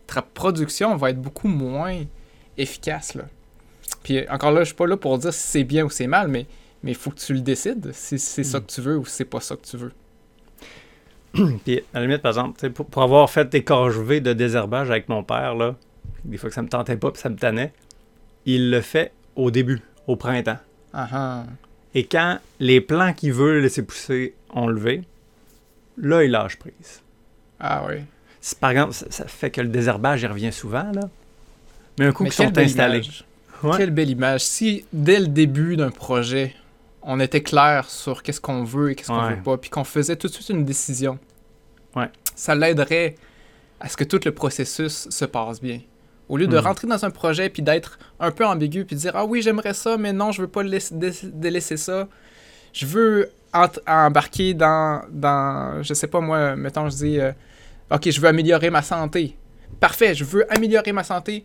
Ta 0.06 0.22
production 0.22 0.96
va 0.96 1.10
être 1.10 1.20
beaucoup 1.20 1.48
moins 1.48 1.98
efficace, 2.56 3.14
là. 3.14 3.24
Puis 4.02 4.18
euh, 4.18 4.24
encore 4.30 4.52
là, 4.52 4.60
je 4.60 4.66
suis 4.66 4.74
pas 4.74 4.86
là 4.86 4.96
pour 4.96 5.16
dire 5.18 5.32
si 5.32 5.46
c'est 5.46 5.64
bien 5.64 5.84
ou 5.84 5.90
c'est 5.90 6.06
mal, 6.06 6.28
mais 6.28 6.46
mais 6.82 6.92
il 6.92 6.96
faut 6.96 7.10
que 7.10 7.18
tu 7.18 7.34
le 7.34 7.40
décides, 7.40 7.90
si 7.92 8.18
c'est 8.20 8.44
ça 8.44 8.58
Mm. 8.58 8.62
que 8.62 8.70
tu 8.72 8.80
veux 8.80 8.96
ou 8.98 9.04
si 9.04 9.16
c'est 9.16 9.24
pas 9.24 9.40
ça 9.40 9.56
que 9.56 9.66
tu 9.66 9.76
veux. 9.76 9.92
Puis, 11.64 11.80
à 11.92 11.98
la 12.00 12.06
limite, 12.06 12.22
par 12.22 12.30
exemple, 12.30 12.70
pour, 12.70 12.86
pour 12.86 13.02
avoir 13.02 13.28
fait 13.30 13.48
des 13.48 13.64
corvées 13.64 14.20
de 14.20 14.32
désherbage 14.32 14.90
avec 14.90 15.08
mon 15.08 15.22
père, 15.24 15.54
là, 15.54 15.74
des 16.24 16.36
fois 16.36 16.48
que 16.48 16.54
ça 16.54 16.62
me 16.62 16.68
tentait 16.68 16.96
pas 16.96 17.10
puis 17.10 17.20
ça 17.20 17.28
me 17.28 17.36
tannait, 17.36 17.72
il 18.46 18.70
le 18.70 18.80
fait 18.80 19.12
au 19.36 19.50
début, 19.50 19.82
au 20.06 20.16
printemps. 20.16 20.58
Ah 20.92 21.08
ah. 21.12 21.44
Et 21.98 22.04
quand 22.06 22.38
les 22.60 22.80
plants 22.80 23.12
qu'il 23.12 23.32
veut 23.32 23.58
laisser 23.58 23.82
pousser 23.82 24.34
ont 24.54 24.68
levé, 24.68 25.02
là, 25.96 26.22
il 26.22 26.30
lâche 26.30 26.56
prise. 26.56 27.02
Ah 27.58 27.84
oui. 27.88 27.96
Par 28.60 28.70
exemple, 28.70 28.92
ça, 28.92 29.06
ça 29.10 29.26
fait 29.26 29.50
que 29.50 29.60
le 29.60 29.66
désherbage, 29.66 30.22
il 30.22 30.26
revient 30.28 30.52
souvent, 30.52 30.90
là. 30.92 31.08
Mais 31.98 32.06
un 32.06 32.12
coup 32.12 32.22
qu'ils 32.22 32.32
sont 32.34 32.56
installés. 32.56 33.02
Ouais. 33.64 33.76
Quelle 33.76 33.90
belle 33.90 34.10
image. 34.10 34.44
Si 34.44 34.84
dès 34.92 35.18
le 35.18 35.26
début 35.26 35.76
d'un 35.76 35.90
projet, 35.90 36.54
on 37.02 37.18
était 37.18 37.42
clair 37.42 37.90
sur 37.90 38.22
qu'est-ce 38.22 38.40
qu'on 38.40 38.62
veut 38.62 38.92
et 38.92 38.94
qu'est-ce 38.94 39.08
qu'on 39.08 39.20
Ouais. 39.26 39.34
veut 39.34 39.42
pas, 39.42 39.56
puis 39.56 39.68
qu'on 39.70 39.82
faisait 39.82 40.14
tout 40.14 40.28
de 40.28 40.32
suite 40.32 40.50
une 40.50 40.64
décision, 40.64 41.18
Ouais. 41.96 42.08
ça 42.36 42.54
l'aiderait 42.54 43.16
à 43.80 43.88
ce 43.88 43.96
que 43.96 44.04
tout 44.04 44.20
le 44.24 44.30
processus 44.32 45.08
se 45.10 45.24
passe 45.24 45.60
bien. 45.60 45.80
Au 46.28 46.36
lieu 46.36 46.46
de 46.46 46.56
Mhm. 46.56 46.64
rentrer 46.64 46.86
dans 46.86 47.04
un 47.04 47.10
projet 47.10 47.48
puis 47.48 47.62
d'être 47.62 47.98
un 48.20 48.30
peu 48.30 48.44
ambigu 48.46 48.84
puis 48.84 48.96
de 48.96 49.00
dire 49.00 49.12
ah 49.14 49.24
oui 49.24 49.40
j'aimerais 49.42 49.74
ça 49.74 49.96
mais 49.96 50.12
non 50.12 50.30
je 50.32 50.42
veux 50.42 50.48
pas 50.48 50.62
laisser, 50.62 50.94
dé- 50.94 51.12
délaisser 51.24 51.76
ça, 51.76 52.06
je 52.72 52.84
veux 52.86 53.30
embarquer 53.86 54.52
dans 54.54 55.02
dans 55.10 55.82
je 55.82 55.94
sais 55.94 56.06
pas 56.06 56.20
moi 56.20 56.54
mettons 56.56 56.88
je 56.90 56.96
dis 56.96 57.18
euh, 57.18 57.32
ok 57.90 58.10
je 58.10 58.20
veux 58.20 58.28
améliorer 58.28 58.68
ma 58.70 58.82
santé, 58.82 59.34
parfait 59.80 60.14
je 60.14 60.24
veux 60.24 60.44
améliorer 60.52 60.92
ma 60.92 61.04
santé 61.04 61.44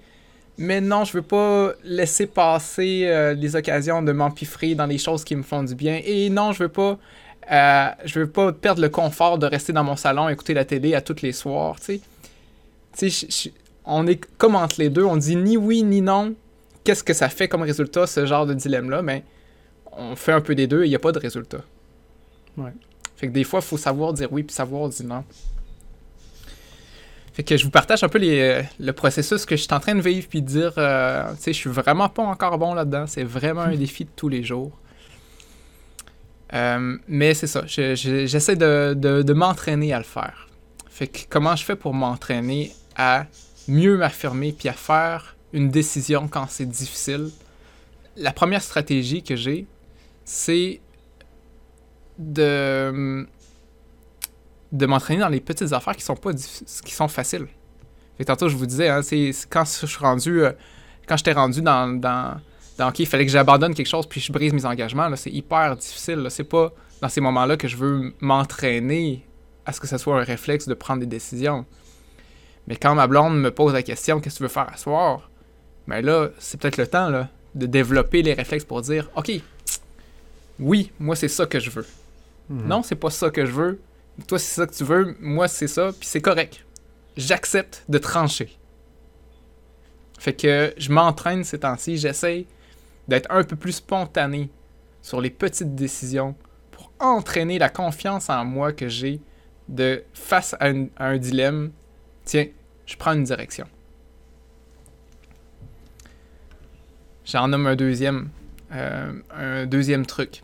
mais 0.56 0.82
non, 0.82 1.04
je 1.04 1.14
veux 1.14 1.24
pas 1.24 1.72
laisser 1.84 2.28
passer 2.28 3.06
euh, 3.08 3.34
les 3.34 3.56
occasions 3.56 4.04
de 4.04 4.12
m'empiffrer 4.12 4.76
dans 4.76 4.86
les 4.86 5.00
choses 5.00 5.24
qui 5.24 5.36
me 5.36 5.42
font 5.42 5.64
du 5.64 5.74
bien. 5.74 6.00
Et 6.06 6.30
non, 6.30 6.52
je 6.52 6.60
veux 6.62 6.70
pas, 6.70 7.00
euh, 7.52 7.88
je 8.06 8.20
veux 8.20 8.30
pas 8.30 8.52
perdre 8.54 8.80
le 8.80 8.90
confort 8.90 9.40
de 9.40 9.48
rester 9.48 9.74
dans 9.74 9.84
mon 9.84 9.96
salon, 9.96 10.30
écouter 10.30 10.54
la 10.54 10.64
télé 10.64 10.94
à 10.94 11.02
tous 11.02 11.24
les 11.24 11.32
soirs. 11.32 11.80
Tu 11.80 11.86
sais, 11.86 12.02
Tu 12.96 13.10
sais, 13.32 13.52
on 13.86 14.08
est 14.08 14.20
comme 14.38 14.56
entre 14.56 14.76
les 14.80 14.90
deux. 14.90 15.04
On 15.04 15.18
dit 15.18 15.36
ni 15.36 15.58
oui 15.58 15.84
ni 15.84 16.02
non. 16.02 16.34
Qu'est-ce 16.84 17.04
que 17.04 17.14
ça 17.14 17.30
fait 17.30 17.48
comme 17.48 17.62
résultat 17.62 18.08
ce 18.08 18.26
genre 18.26 18.46
de 18.46 18.54
dilemme-là? 18.54 19.02
Mais 19.02 19.24
on 19.92 20.16
fait 20.16 20.32
un 20.34 20.42
peu 20.42 20.56
des 20.56 20.68
deux 20.68 20.84
et 20.84 20.88
il 20.88 20.92
y 20.92 20.96
a 20.96 21.00
pas 21.00 21.12
de 21.12 21.20
résultat. 21.20 21.62
Ouais. 22.58 22.72
Fait 23.16 23.28
que 23.28 23.32
des 23.34 23.44
fois, 23.44 23.60
il 23.62 23.66
faut 23.66 23.78
savoir 23.78 24.14
dire 24.14 24.28
oui 24.32 24.44
puis 24.44 24.54
savoir 24.54 24.90
dire 24.90 25.06
non. 25.06 25.24
Fait 27.34 27.44
que 27.44 27.58
je 27.58 27.64
vous 27.64 27.72
partage 27.72 28.04
un 28.04 28.10
peu 28.10 28.20
les, 28.20 28.40
euh, 28.42 28.62
le 28.80 28.94
processus 28.94 29.46
que 29.46 29.56
je 29.56 29.64
suis 29.64 29.74
en 29.74 29.80
train 29.80 29.96
de 29.96 30.02
vivre 30.02 30.28
puis 30.30 30.42
de 30.42 30.48
dire, 30.48 30.74
euh, 30.78 31.32
tu 31.36 31.42
sais, 31.42 31.54
je 31.54 31.58
suis 31.58 31.70
vraiment 31.70 32.08
pas 32.10 32.22
encore 32.24 32.58
bon 32.60 32.74
là-dedans. 32.76 33.06
C'est 33.08 33.24
vraiment 33.24 33.62
un 33.62 33.76
défi 33.76 34.06
de 34.06 34.10
tous 34.16 34.30
les 34.30 34.44
jours. 34.44 34.72
Euh, 36.54 36.98
mais 37.08 37.34
c'est 37.34 37.48
ça, 37.48 37.64
je- 37.66 37.96
je- 37.96 38.28
j'essaie 38.28 38.56
de, 38.56 38.94
de- 38.96 39.24
de 39.24 39.34
m'entraîner 39.34 39.92
à 39.94 39.98
le 39.98 40.04
faire. 40.04 40.48
Fait 40.90 41.08
que 41.08 41.20
comment 41.28 41.56
je 41.56 41.64
fais 41.66 41.76
pour 41.76 41.96
m'entraîner 41.96 42.72
à 42.96 43.26
mieux 43.68 43.98
m'affirmer 43.98 44.52
puis 44.52 44.70
à 44.70 44.74
faire 44.74 45.36
une 45.54 45.70
décision 45.70 46.28
quand 46.28 46.48
c'est 46.50 46.66
difficile? 46.66 47.30
La 48.16 48.32
première 48.32 48.62
stratégie 48.62 49.24
que 49.24 49.36
j'ai, 49.36 49.66
c'est 50.26 50.82
de 52.18 53.28
de 54.72 54.86
m'entraîner 54.88 55.20
dans 55.20 55.30
les 55.30 55.40
petites 55.40 55.72
affaires 55.72 55.96
qui 55.96 56.04
sont 56.04 56.16
pas 56.16 56.32
qui 56.34 56.94
sont 56.94 57.08
faciles. 57.08 57.48
Tantôt 58.26 58.48
je 58.48 58.56
vous 58.56 58.66
disais 58.66 58.88
hein, 58.88 59.02
c'est 59.02 59.32
quand 59.50 59.66
je 59.66 59.86
suis 59.86 60.00
rendu 60.00 60.44
euh, 60.44 60.52
quand 61.08 61.18
j'étais 61.18 61.34
rendu 61.34 61.62
dans 61.62 62.00
dans 62.00 62.40
dans 62.78 62.90
OK, 62.90 63.00
il 63.00 63.06
fallait 63.06 63.26
que 63.26 63.32
j'abandonne 63.32 63.74
quelque 63.74 63.88
chose 63.88 64.08
puis 64.08 64.22
je 64.22 64.32
brise 64.32 64.54
mes 64.54 64.66
engagements 64.66 65.10
là, 65.10 65.16
c'est 65.18 65.32
hyper 65.32 65.76
difficile 65.76 66.26
c'est 66.30 66.44
pas 66.46 66.72
dans 67.02 67.10
ces 67.10 67.22
moments-là 67.22 67.58
que 67.58 67.68
je 67.68 67.76
veux 67.76 68.14
m'entraîner 68.22 69.26
à 69.66 69.74
ce 69.74 69.80
que 69.80 69.88
ça 69.88 69.98
soit 69.98 70.20
un 70.20 70.24
réflexe 70.24 70.68
de 70.68 70.74
prendre 70.74 71.00
des 71.00 71.06
décisions. 71.06 71.66
Mais 72.68 72.76
quand 72.76 72.96
ma 72.96 73.08
blonde 73.08 73.40
me 73.40 73.52
pose 73.52 73.74
la 73.74 73.84
question 73.84 74.20
qu'est-ce 74.20 74.36
que 74.36 74.38
tu 74.40 74.44
veux 74.44 74.50
faire 74.50 74.70
à 74.72 74.78
soir, 74.78 75.30
ben 75.88 76.04
là, 76.04 76.30
c'est 76.40 76.60
peut-être 76.60 76.78
le 76.78 76.88
temps 76.88 77.10
là, 77.10 77.30
de 77.56 77.66
développer 77.66 78.22
les 78.22 78.34
réflexes 78.34 78.64
pour 78.66 78.82
dire 78.82 79.10
OK, 79.16 79.32
oui, 80.60 80.92
moi 81.00 81.16
c'est 81.16 81.28
ça 81.28 81.46
que 81.46 81.60
je 81.60 81.70
veux. 81.70 81.86
Mhm. 82.50 82.68
Non, 82.68 82.84
c'est 82.84 82.96
pas 82.96 83.10
ça 83.10 83.30
que 83.30 83.46
je 83.46 83.52
veux. 83.52 83.80
Toi, 84.28 84.38
c'est 84.38 84.54
ça 84.56 84.68
que 84.68 84.74
tu 84.74 84.84
veux. 84.84 85.16
Moi, 85.20 85.48
c'est 85.48 85.68
ça. 85.68 85.92
Puis 85.98 86.08
c'est 86.08 86.22
correct. 86.22 86.64
J'accepte 87.18 87.84
de 87.90 87.98
trancher. 87.98 88.58
Fait 90.20 90.34
que 90.34 90.74
je 90.78 90.92
m'entraîne 90.92 91.44
ces 91.44 91.60
temps-ci. 91.60 91.98
J'essaie 91.98 92.46
d'être 93.08 93.30
un 93.32 93.44
peu 93.44 93.56
plus 93.56 93.72
spontané 93.74 94.50
sur 95.02 95.20
les 95.20 95.30
petites 95.32 95.74
décisions 95.76 96.36
pour 96.72 96.92
entraîner 97.00 97.58
la 97.60 97.70
confiance 97.70 98.30
en 98.30 98.46
moi 98.46 98.72
que 98.72 98.88
j'ai 98.88 99.20
de 99.68 100.04
face 100.14 100.56
à, 100.60 100.70
une- 100.70 100.90
à 100.98 101.08
un 101.08 101.18
dilemme. 101.18 101.72
Tiens, 102.26 102.48
je 102.86 102.96
prends 102.96 103.14
une 103.14 103.24
direction. 103.24 103.68
J'en 107.26 107.48
nomme 107.48 107.68
un 107.68 107.76
deuxième. 107.76 108.30
euh, 108.74 109.14
un 109.36 109.66
deuxième 109.66 110.06
truc. 110.06 110.42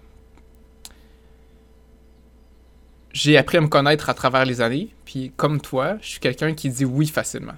J'ai 3.12 3.38
appris 3.38 3.58
à 3.58 3.62
me 3.62 3.68
connaître 3.68 4.10
à 4.10 4.14
travers 4.14 4.46
les 4.46 4.62
années, 4.62 4.90
puis 5.04 5.32
comme 5.36 5.60
toi, 5.60 5.98
je 6.02 6.10
suis 6.10 6.20
quelqu'un 6.20 6.54
qui 6.54 6.70
dit 6.70 6.86
oui 6.86 7.08
facilement. 7.08 7.56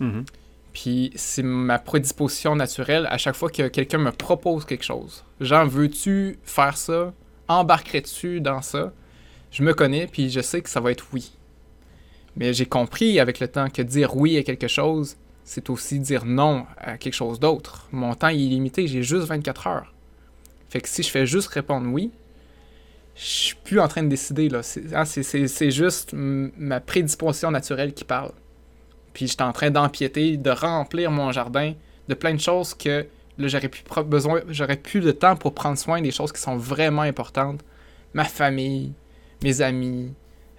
Mhm. 0.00 0.24
Puis 0.72 1.12
c'est 1.14 1.42
ma 1.44 1.78
prédisposition 1.78 2.56
naturelle 2.56 3.06
à 3.10 3.18
chaque 3.18 3.36
fois 3.36 3.50
que 3.50 3.68
quelqu'un 3.68 3.98
me 3.98 4.10
propose 4.12 4.64
quelque 4.64 4.84
chose. 4.84 5.24
Genre, 5.40 5.66
veux-tu 5.66 6.38
faire 6.44 6.76
ça? 6.76 7.12
Embarquerais-tu 7.46 8.40
dans 8.40 8.62
ça? 8.62 8.92
Je 9.50 9.62
me 9.62 9.72
connais, 9.74 10.06
puis 10.06 10.28
je 10.28 10.40
sais 10.40 10.60
que 10.60 10.68
ça 10.68 10.80
va 10.80 10.90
être 10.90 11.06
oui. 11.12 11.32
Mais 12.38 12.54
j'ai 12.54 12.66
compris 12.66 13.20
avec 13.20 13.40
le 13.40 13.48
temps 13.48 13.68
que 13.68 13.82
dire 13.82 14.16
oui 14.16 14.38
à 14.38 14.42
quelque 14.42 14.68
chose, 14.68 15.16
c'est 15.44 15.68
aussi 15.70 15.98
dire 15.98 16.24
non 16.24 16.66
à 16.78 16.96
quelque 16.96 17.14
chose 17.14 17.40
d'autre. 17.40 17.88
Mon 17.92 18.14
temps 18.14 18.28
est 18.28 18.36
limité, 18.36 18.86
j'ai 18.86 19.02
juste 19.02 19.26
24 19.26 19.66
heures. 19.66 19.92
Fait 20.70 20.80
que 20.80 20.88
si 20.88 21.02
je 21.02 21.10
fais 21.10 21.26
juste 21.26 21.48
répondre 21.48 21.88
oui, 21.92 22.12
je 23.16 23.24
suis 23.24 23.56
plus 23.56 23.80
en 23.80 23.88
train 23.88 24.04
de 24.04 24.08
décider. 24.08 24.48
là. 24.48 24.62
C'est 24.62 25.70
juste 25.70 26.14
ma 26.14 26.78
prédisposition 26.78 27.50
naturelle 27.50 27.92
qui 27.92 28.04
parle. 28.04 28.30
Puis 29.12 29.26
j'étais 29.26 29.42
en 29.42 29.52
train 29.52 29.70
d'empiéter, 29.70 30.36
de 30.36 30.50
remplir 30.50 31.10
mon 31.10 31.32
jardin 31.32 31.72
de 32.06 32.14
plein 32.14 32.34
de 32.34 32.40
choses 32.40 32.72
que 32.72 33.06
j'aurais 33.38 33.68
plus 33.68 33.82
besoin, 34.04 34.42
j'aurais 34.48 34.76
plus 34.76 35.00
de 35.00 35.10
temps 35.10 35.34
pour 35.34 35.54
prendre 35.54 35.76
soin 35.76 36.00
des 36.00 36.12
choses 36.12 36.30
qui 36.30 36.40
sont 36.40 36.56
vraiment 36.56 37.02
importantes. 37.02 37.60
Ma 38.14 38.24
famille, 38.24 38.92
mes 39.42 39.60
amis, 39.60 40.12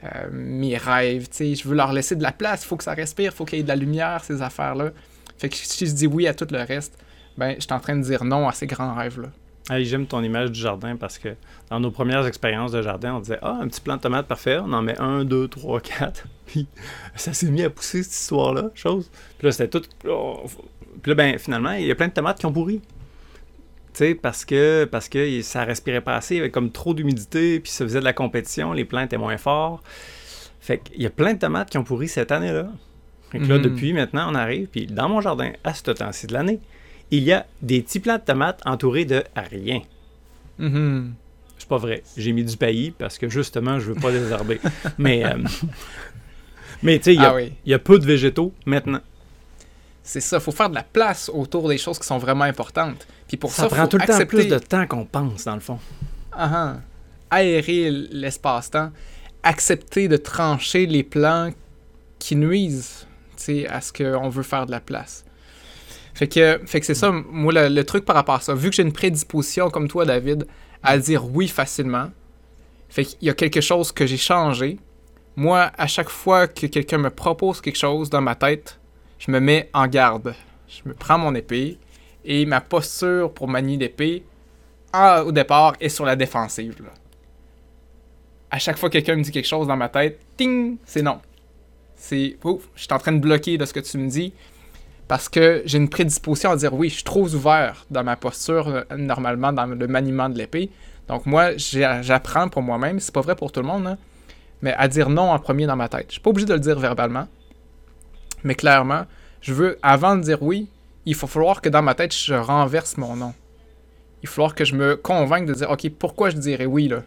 euh, 0.03 0.27
mes 0.31 0.77
rêves, 0.77 1.29
tu 1.29 1.37
sais, 1.37 1.55
je 1.55 1.67
veux 1.67 1.75
leur 1.75 1.91
laisser 1.91 2.15
de 2.15 2.23
la 2.23 2.31
place, 2.31 2.63
il 2.63 2.67
faut 2.67 2.77
que 2.77 2.83
ça 2.83 2.93
respire, 2.93 3.33
faut 3.33 3.45
qu'il 3.45 3.57
y 3.57 3.61
ait 3.61 3.63
de 3.63 3.69
la 3.69 3.75
lumière, 3.75 4.23
ces 4.23 4.41
affaires-là. 4.41 4.91
Fait 5.37 5.49
que 5.49 5.55
si 5.55 5.85
je 5.85 5.91
dis 5.91 6.07
oui 6.07 6.27
à 6.27 6.33
tout 6.33 6.47
le 6.51 6.59
reste, 6.59 6.97
ben, 7.37 7.55
je 7.55 7.61
suis 7.61 7.73
en 7.73 7.79
train 7.79 7.95
de 7.95 8.01
dire 8.03 8.23
non 8.23 8.47
à 8.47 8.51
ces 8.51 8.67
grands 8.67 8.93
rêves-là. 8.93 9.29
Hey, 9.69 9.85
J'aime 9.85 10.07
ton 10.07 10.23
image 10.23 10.51
du 10.51 10.59
jardin 10.59 10.95
parce 10.95 11.19
que 11.19 11.29
dans 11.69 11.79
nos 11.79 11.91
premières 11.91 12.25
expériences 12.25 12.71
de 12.71 12.81
jardin, 12.81 13.15
on 13.15 13.19
disait 13.19 13.37
Ah, 13.41 13.59
un 13.61 13.67
petit 13.67 13.81
plant 13.81 13.97
de 13.97 14.01
tomate 14.01 14.25
parfait, 14.25 14.57
on 14.57 14.73
en 14.73 14.81
met 14.81 14.99
un, 14.99 15.23
deux, 15.23 15.47
trois, 15.47 15.79
quatre. 15.79 16.25
Puis 16.47 16.65
ça 17.15 17.33
s'est 17.33 17.51
mis 17.51 17.61
à 17.61 17.69
pousser 17.69 18.01
cette 18.01 18.13
histoire-là, 18.13 18.71
chose. 18.73 19.11
Puis 19.37 19.45
là, 19.45 19.51
c'était 19.51 19.67
tout. 19.67 19.87
oh, 20.07 20.43
Puis 21.03 21.11
là, 21.11 21.15
ben, 21.15 21.37
finalement, 21.37 21.73
il 21.73 21.85
y 21.85 21.91
a 21.91 21.95
plein 21.95 22.07
de 22.07 22.13
tomates 22.13 22.39
qui 22.39 22.47
ont 22.47 22.51
pourri. 22.51 22.81
Tu 23.93 24.05
sais, 24.05 24.15
parce 24.15 24.45
que, 24.45 24.85
parce 24.85 25.09
que 25.09 25.41
ça 25.41 25.63
respirait 25.63 26.01
pas 26.01 26.15
assez, 26.15 26.35
il 26.35 26.37
y 26.37 26.41
avait 26.41 26.51
comme 26.51 26.71
trop 26.71 26.93
d'humidité, 26.93 27.59
puis 27.59 27.71
ça 27.71 27.83
faisait 27.85 27.99
de 27.99 28.05
la 28.05 28.13
compétition, 28.13 28.71
les 28.73 28.85
plants 28.85 29.01
étaient 29.01 29.17
moins 29.17 29.37
forts. 29.37 29.81
Fait 30.61 30.77
qu'il 30.77 31.01
y 31.01 31.05
a 31.05 31.09
plein 31.09 31.33
de 31.33 31.39
tomates 31.39 31.69
qui 31.71 31.77
ont 31.77 31.83
pourri 31.83 32.07
cette 32.07 32.31
année-là. 32.31 32.67
Fait 33.31 33.39
que 33.39 33.45
là, 33.45 33.55
Mhm. 33.57 33.61
depuis 33.63 33.93
maintenant, 33.93 34.31
on 34.31 34.35
arrive, 34.35 34.67
puis 34.67 34.85
dans 34.87 35.09
mon 35.09 35.21
jardin, 35.21 35.51
à 35.63 35.73
ce 35.73 35.89
temps-ci 35.91 36.27
de 36.27 36.33
l'année, 36.33 36.59
il 37.11 37.23
y 37.23 37.31
a 37.31 37.45
des 37.61 37.81
petits 37.81 37.99
plants 37.99 38.17
de 38.17 38.21
tomates 38.23 38.61
entourés 38.65 39.05
de 39.05 39.23
rien. 39.35 39.81
Mhm. 40.59 41.13
C'est 41.57 41.67
pas 41.67 41.77
vrai. 41.77 42.03
J'ai 42.15 42.31
mis 42.31 42.43
du 42.43 42.55
paillis 42.57 42.91
parce 42.91 43.17
que 43.17 43.27
justement, 43.29 43.79
je 43.79 43.91
veux 43.91 43.99
pas 43.99 44.11
désherber. 44.11 44.59
mais, 44.97 45.25
euh, 45.25 45.37
mais 46.81 46.97
tu 46.99 47.05
sais, 47.05 47.13
il 47.15 47.21
y, 47.21 47.25
a- 47.25 47.29
Ah 47.31 47.35
oui. 47.35 47.53
il 47.65 47.71
y 47.71 47.73
a 47.73 47.79
peu 47.79 47.99
de 47.99 48.05
végétaux 48.05 48.53
maintenant. 48.65 49.01
C'est 50.03 50.21
ça, 50.21 50.39
faut 50.39 50.51
faire 50.51 50.69
de 50.69 50.75
la 50.75 50.83
place 50.83 51.29
autour 51.33 51.67
des 51.69 51.77
choses 51.77 51.99
qui 51.99 52.07
sont 52.07 52.17
vraiment 52.17 52.45
importantes. 52.45 53.07
Puis 53.27 53.37
pour 53.37 53.51
ça, 53.51 53.63
ça 53.63 53.69
prend 53.69 53.81
faut 53.83 53.87
tout 53.89 53.97
le 53.97 54.05
temps 54.05 54.13
accepter, 54.13 54.37
plus 54.37 54.47
de 54.47 54.57
temps 54.57 54.87
qu'on 54.87 55.05
pense, 55.05 55.43
dans 55.43 55.53
le 55.53 55.59
fond. 55.59 55.79
Ah. 56.31 56.77
aérer 57.29 57.91
l'espace-temps, 57.91 58.91
accepter 59.43 60.07
de 60.07 60.17
trancher 60.17 60.85
les 60.85 61.03
plans 61.03 61.51
qui 62.17 62.35
nuisent 62.35 63.07
à 63.69 63.81
ce 63.81 63.93
qu'on 63.93 64.29
veut 64.29 64.43
faire 64.43 64.65
de 64.65 64.71
la 64.71 64.79
place. 64.79 65.25
Fait 66.13 66.27
que, 66.27 66.59
fait 66.65 66.79
que 66.79 66.85
c'est 66.85 66.95
ça, 66.95 67.11
moi, 67.11 67.53
le, 67.53 67.69
le 67.69 67.83
truc 67.83 68.03
par 68.03 68.15
rapport 68.15 68.35
à 68.35 68.41
ça. 68.41 68.53
Vu 68.53 68.69
que 68.69 68.75
j'ai 68.75 68.83
une 68.83 68.91
prédisposition, 68.91 69.69
comme 69.69 69.87
toi, 69.87 70.05
David, 70.05 70.47
à 70.83 70.97
dire 70.97 71.25
oui 71.25 71.47
facilement, 71.47 72.09
fait 72.89 73.05
qu'il 73.05 73.27
y 73.27 73.29
a 73.29 73.33
quelque 73.33 73.61
chose 73.61 73.91
que 73.91 74.05
j'ai 74.05 74.17
changé. 74.17 74.77
Moi, 75.35 75.71
à 75.77 75.87
chaque 75.87 76.09
fois 76.09 76.47
que 76.47 76.65
quelqu'un 76.65 76.97
me 76.97 77.09
propose 77.09 77.61
quelque 77.61 77.77
chose 77.77 78.09
dans 78.09 78.21
ma 78.21 78.35
tête, 78.35 78.78
je 79.19 79.31
me 79.31 79.39
mets 79.39 79.69
en 79.73 79.87
garde. 79.87 80.33
Je 80.67 80.87
me 80.87 80.93
prends 80.93 81.17
mon 81.17 81.35
épée 81.35 81.77
et 82.25 82.45
ma 82.45 82.61
posture 82.61 83.31
pour 83.33 83.47
manier 83.47 83.77
l'épée, 83.77 84.23
ah, 84.93 85.23
au 85.23 85.31
départ, 85.31 85.75
est 85.79 85.89
sur 85.89 86.05
la 86.05 86.15
défensive. 86.15 86.75
À 88.49 88.57
chaque 88.57 88.77
fois 88.77 88.89
que 88.89 88.93
quelqu'un 88.93 89.15
me 89.15 89.23
dit 89.23 89.31
quelque 89.31 89.47
chose 89.47 89.67
dans 89.67 89.77
ma 89.77 89.89
tête, 89.89 90.19
ting, 90.37 90.77
c'est 90.85 91.01
non. 91.01 91.19
C'est, 91.95 92.37
ouf, 92.43 92.63
je 92.75 92.83
suis 92.83 92.93
en 92.93 92.97
train 92.97 93.11
de 93.11 93.19
bloquer 93.19 93.57
de 93.57 93.65
ce 93.65 93.73
que 93.73 93.79
tu 93.81 93.97
me 93.97 94.09
dis 94.09 94.33
parce 95.09 95.27
que 95.27 95.63
j'ai 95.65 95.79
une 95.79 95.89
prédisposition 95.89 96.51
à 96.51 96.55
dire 96.55 96.73
oui, 96.73 96.89
je 96.89 96.95
suis 96.95 97.03
trop 97.03 97.27
ouvert 97.27 97.85
dans 97.89 98.03
ma 98.03 98.15
posture 98.15 98.67
euh, 98.67 98.83
normalement 98.95 99.51
dans 99.51 99.65
le 99.65 99.87
maniement 99.87 100.29
de 100.29 100.37
l'épée. 100.37 100.69
Donc 101.07 101.25
moi, 101.25 101.57
j'apprends 101.57 102.47
pour 102.47 102.61
moi-même, 102.61 102.99
c'est 102.99 103.13
pas 103.13 103.21
vrai 103.21 103.35
pour 103.35 103.51
tout 103.51 103.59
le 103.59 103.65
monde, 103.65 103.87
hein, 103.87 103.97
mais 104.61 104.73
à 104.73 104.87
dire 104.87 105.09
non 105.09 105.31
en 105.31 105.39
premier 105.39 105.65
dans 105.65 105.75
ma 105.75 105.89
tête. 105.89 106.05
Je 106.07 106.13
suis 106.13 106.21
pas 106.21 106.29
obligé 106.29 106.45
de 106.45 106.53
le 106.53 106.59
dire 106.59 106.79
verbalement, 106.79 107.27
mais 108.43 108.55
clairement, 108.55 109.05
je 109.41 109.53
veux, 109.53 109.77
avant 109.81 110.15
de 110.15 110.21
dire 110.21 110.41
oui, 110.41 110.67
il 111.05 111.15
faut 111.15 111.27
falloir 111.27 111.61
que 111.61 111.69
dans 111.69 111.81
ma 111.81 111.95
tête, 111.95 112.13
je 112.13 112.33
renverse 112.33 112.97
mon 112.97 113.15
non. 113.15 113.33
Il 114.21 114.27
va 114.27 114.33
falloir 114.33 114.55
que 114.55 114.65
je 114.65 114.75
me 114.75 114.95
convainque 114.95 115.47
de 115.47 115.53
dire, 115.53 115.69
OK, 115.69 115.89
pourquoi 115.97 116.29
je 116.29 116.37
dirais 116.37 116.65
oui, 116.65 116.87
là? 116.87 117.03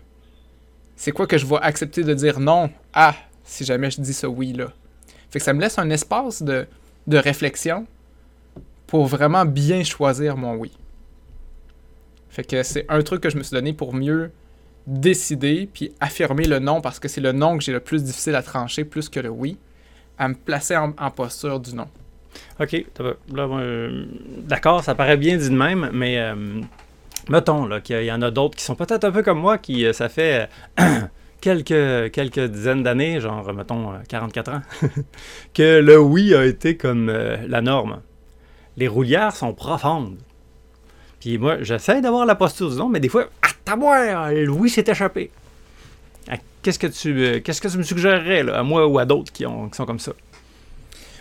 C'est 0.96 1.12
quoi 1.12 1.26
que 1.26 1.38
je 1.38 1.46
vais 1.46 1.58
accepter 1.60 2.04
de 2.04 2.14
dire 2.14 2.40
non 2.40 2.70
à 2.94 3.14
si 3.44 3.64
jamais 3.64 3.90
je 3.90 4.00
dis 4.00 4.14
ce 4.14 4.26
oui-là? 4.26 4.72
Fait 5.30 5.38
que 5.38 5.44
ça 5.44 5.52
me 5.52 5.60
laisse 5.60 5.78
un 5.78 5.90
espace 5.90 6.42
de, 6.42 6.66
de 7.06 7.16
réflexion 7.18 7.86
pour 8.86 9.06
vraiment 9.06 9.44
bien 9.44 9.84
choisir 9.84 10.36
mon 10.36 10.54
oui. 10.54 10.70
Fait 12.28 12.44
que 12.44 12.62
c'est 12.62 12.86
un 12.88 13.02
truc 13.02 13.22
que 13.22 13.30
je 13.30 13.36
me 13.36 13.42
suis 13.42 13.54
donné 13.54 13.72
pour 13.72 13.94
mieux 13.94 14.30
décider 14.86 15.68
puis 15.72 15.92
affirmer 16.00 16.44
le 16.44 16.58
non 16.58 16.80
parce 16.80 16.98
que 16.98 17.08
c'est 17.08 17.20
le 17.20 17.32
non 17.32 17.58
que 17.58 17.64
j'ai 17.64 17.72
le 17.72 17.80
plus 17.80 18.04
difficile 18.04 18.34
à 18.34 18.42
trancher 18.42 18.84
plus 18.84 19.08
que 19.08 19.20
le 19.20 19.28
oui, 19.28 19.58
à 20.19 20.28
me 20.28 20.35
placer 20.35 20.76
en, 20.76 20.92
posture 21.11 21.61
du 21.61 21.75
non. 21.75 21.88
OK, 22.61 22.76
euh, 23.00 24.04
d'accord, 24.38 24.83
ça 24.83 24.95
paraît 24.95 25.16
bien 25.16 25.37
dit 25.37 25.50
de 25.50 25.54
même, 25.54 25.90
mais 25.92 26.19
euh, 26.19 26.35
mettons 27.28 27.69
qu'il 27.81 28.04
y 28.04 28.12
en 28.12 28.23
a 28.23 28.31
d'autres 28.31 28.57
qui 28.57 28.64
sont 28.64 28.75
peut-être 28.75 29.04
un 29.04 29.11
peu 29.11 29.23
comme 29.23 29.38
moi, 29.38 29.59
qui 29.59 29.85
euh, 29.85 29.92
ça 29.92 30.09
fait 30.09 30.49
quelques, 31.40 32.12
quelques 32.12 32.40
dizaines 32.40 32.83
d'années, 32.83 33.21
genre, 33.21 33.52
mettons, 33.52 33.92
euh, 33.92 33.99
44 34.09 34.49
ans, 34.50 34.62
que 35.54 35.81
le 35.81 36.00
oui 36.00 36.35
a 36.35 36.45
été 36.45 36.76
comme 36.76 37.11
la 37.11 37.61
norme. 37.61 38.00
Les 38.76 38.88
roulières 38.88 39.37
sont 39.37 39.52
profondes. 39.52 40.16
Puis 41.21 41.37
moi, 41.38 41.59
j'essaie 41.61 42.00
d'avoir 42.00 42.26
la 42.26 42.35
posture 42.35 42.71
du 42.71 42.76
non, 42.76 42.88
mais 42.88 43.00
des 43.00 43.09
fois, 43.09 43.26
t'as 43.64 43.76
moi, 43.76 44.33
le 44.33 44.50
oui 44.50 44.71
s'est 44.71 44.85
échappé. 44.87 45.31
Qu'est-ce 46.62 46.78
que 46.78 46.87
tu 46.87 47.21
euh, 47.25 47.40
qu'est-ce 47.40 47.61
que 47.61 47.69
tu 47.69 47.78
me 47.78 47.83
suggérerais 47.83 48.49
à 48.50 48.62
moi 48.62 48.87
ou 48.87 48.99
à 48.99 49.04
d'autres 49.04 49.33
qui, 49.33 49.45
ont- 49.47 49.69
qui 49.69 49.76
sont 49.76 49.85
comme 49.87 49.99
ça? 49.99 50.12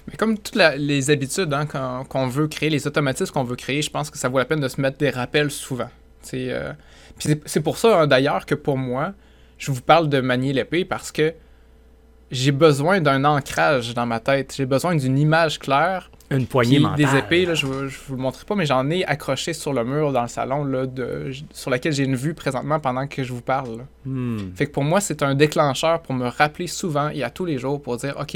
Mais 0.08 0.16
comme 0.18 0.38
toutes 0.38 0.56
les 0.78 1.10
habitudes 1.12 1.54
hein, 1.54 1.66
qu'on 1.66 2.28
veut 2.28 2.48
créer, 2.48 2.70
les 2.70 2.88
automatismes 2.88 3.32
qu'on 3.34 3.44
veut 3.44 3.56
créer, 3.56 3.82
je 3.82 3.90
pense 3.90 4.10
que 4.10 4.18
ça 4.18 4.30
vaut 4.30 4.40
la 4.40 4.46
peine 4.46 4.60
de 4.60 4.68
se 4.68 4.82
mettre 4.82 4.98
des 4.98 5.10
rappels 5.12 5.52
souvent. 5.52 5.90
C'est, 6.22 6.48
euh, 6.52 6.74
pour 7.64 7.78
ça, 7.78 8.02
hein, 8.02 8.08
d'ailleurs, 8.08 8.46
que 8.46 8.56
pour 8.56 8.78
moi, 8.78 9.14
je 9.58 9.72
vous 9.72 9.82
parle 9.82 10.10
de 10.10 10.20
manier 10.22 10.54
l'épée 10.54 10.86
parce 10.86 11.12
que 11.12 11.34
j'ai 12.32 12.52
besoin 12.52 13.02
d'un 13.02 13.24
ancrage 13.26 13.94
dans 13.94 14.06
ma 14.06 14.20
tête. 14.20 14.54
J'ai 14.56 14.66
besoin 14.66 14.96
d'une 14.96 15.18
image 15.18 15.60
claire. 15.60 16.10
Une 16.30 16.48
poignée 16.48 16.80
mentale. 16.80 16.98
des 17.06 17.18
épées, 17.18 17.46
là, 17.46 17.56
je 17.56 17.66
ne 17.68 17.72
vous 17.90 18.16
le 18.16 18.22
montrerai 18.22 18.46
pas, 18.46 18.56
mais 18.56 18.66
j'en 18.66 18.90
ai 18.90 19.04
accroché 19.04 19.52
sur 19.52 19.74
le 19.74 19.84
mur 19.84 20.14
dans 20.14 20.22
le 20.22 20.30
salon, 20.30 20.64
là, 20.64 20.86
de, 20.86 21.32
sur 21.52 21.70
laquelle 21.70 21.92
j'ai 21.92 22.06
une 22.06 22.16
vue 22.16 22.34
présentement 22.34 22.80
pendant 22.80 23.06
que 23.06 23.22
je 23.22 23.34
vous 23.34 23.42
parle. 23.42 23.80
Hmm. 24.06 24.38
Fait 24.56 24.66
que 24.66 24.72
pour 24.72 24.86
moi, 24.86 25.02
c'est 25.02 25.24
un 25.24 25.36
déclencheur 25.36 26.02
pour 26.02 26.16
me 26.16 26.28
rappeler 26.30 26.68
souvent 26.68 27.10
et 27.10 27.22
à 27.24 27.30
tous 27.30 27.44
les 27.44 27.58
jours 27.58 27.82
pour 27.82 27.98
dire 27.98 28.16
OK, 28.18 28.36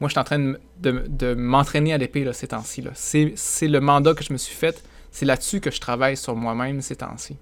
moi, 0.00 0.08
je 0.08 0.12
suis 0.12 0.18
en 0.20 0.24
train 0.24 0.38
de, 0.38 0.60
de- 0.82 1.04
de 1.08 1.34
m'entraîner 1.34 1.94
à 1.94 1.98
l'épée 1.98 2.24
là, 2.24 2.34
ces 2.34 2.48
temps-ci. 2.48 2.82
là. 2.82 2.90
C'est 2.94 3.32
c'est 3.36 3.68
le 3.68 3.80
mandat 3.80 4.12
que 4.12 4.22
je 4.22 4.32
me 4.34 4.38
suis 4.38 4.54
fait. 4.54 4.82
C'est 5.10 5.24
là-dessus 5.26 5.60
que 5.60 5.70
je 5.70 5.80
travaille 5.80 6.18
sur 6.18 6.36
moi-même 6.36 6.82
ces 6.82 6.96
temps-ci. 6.96 7.36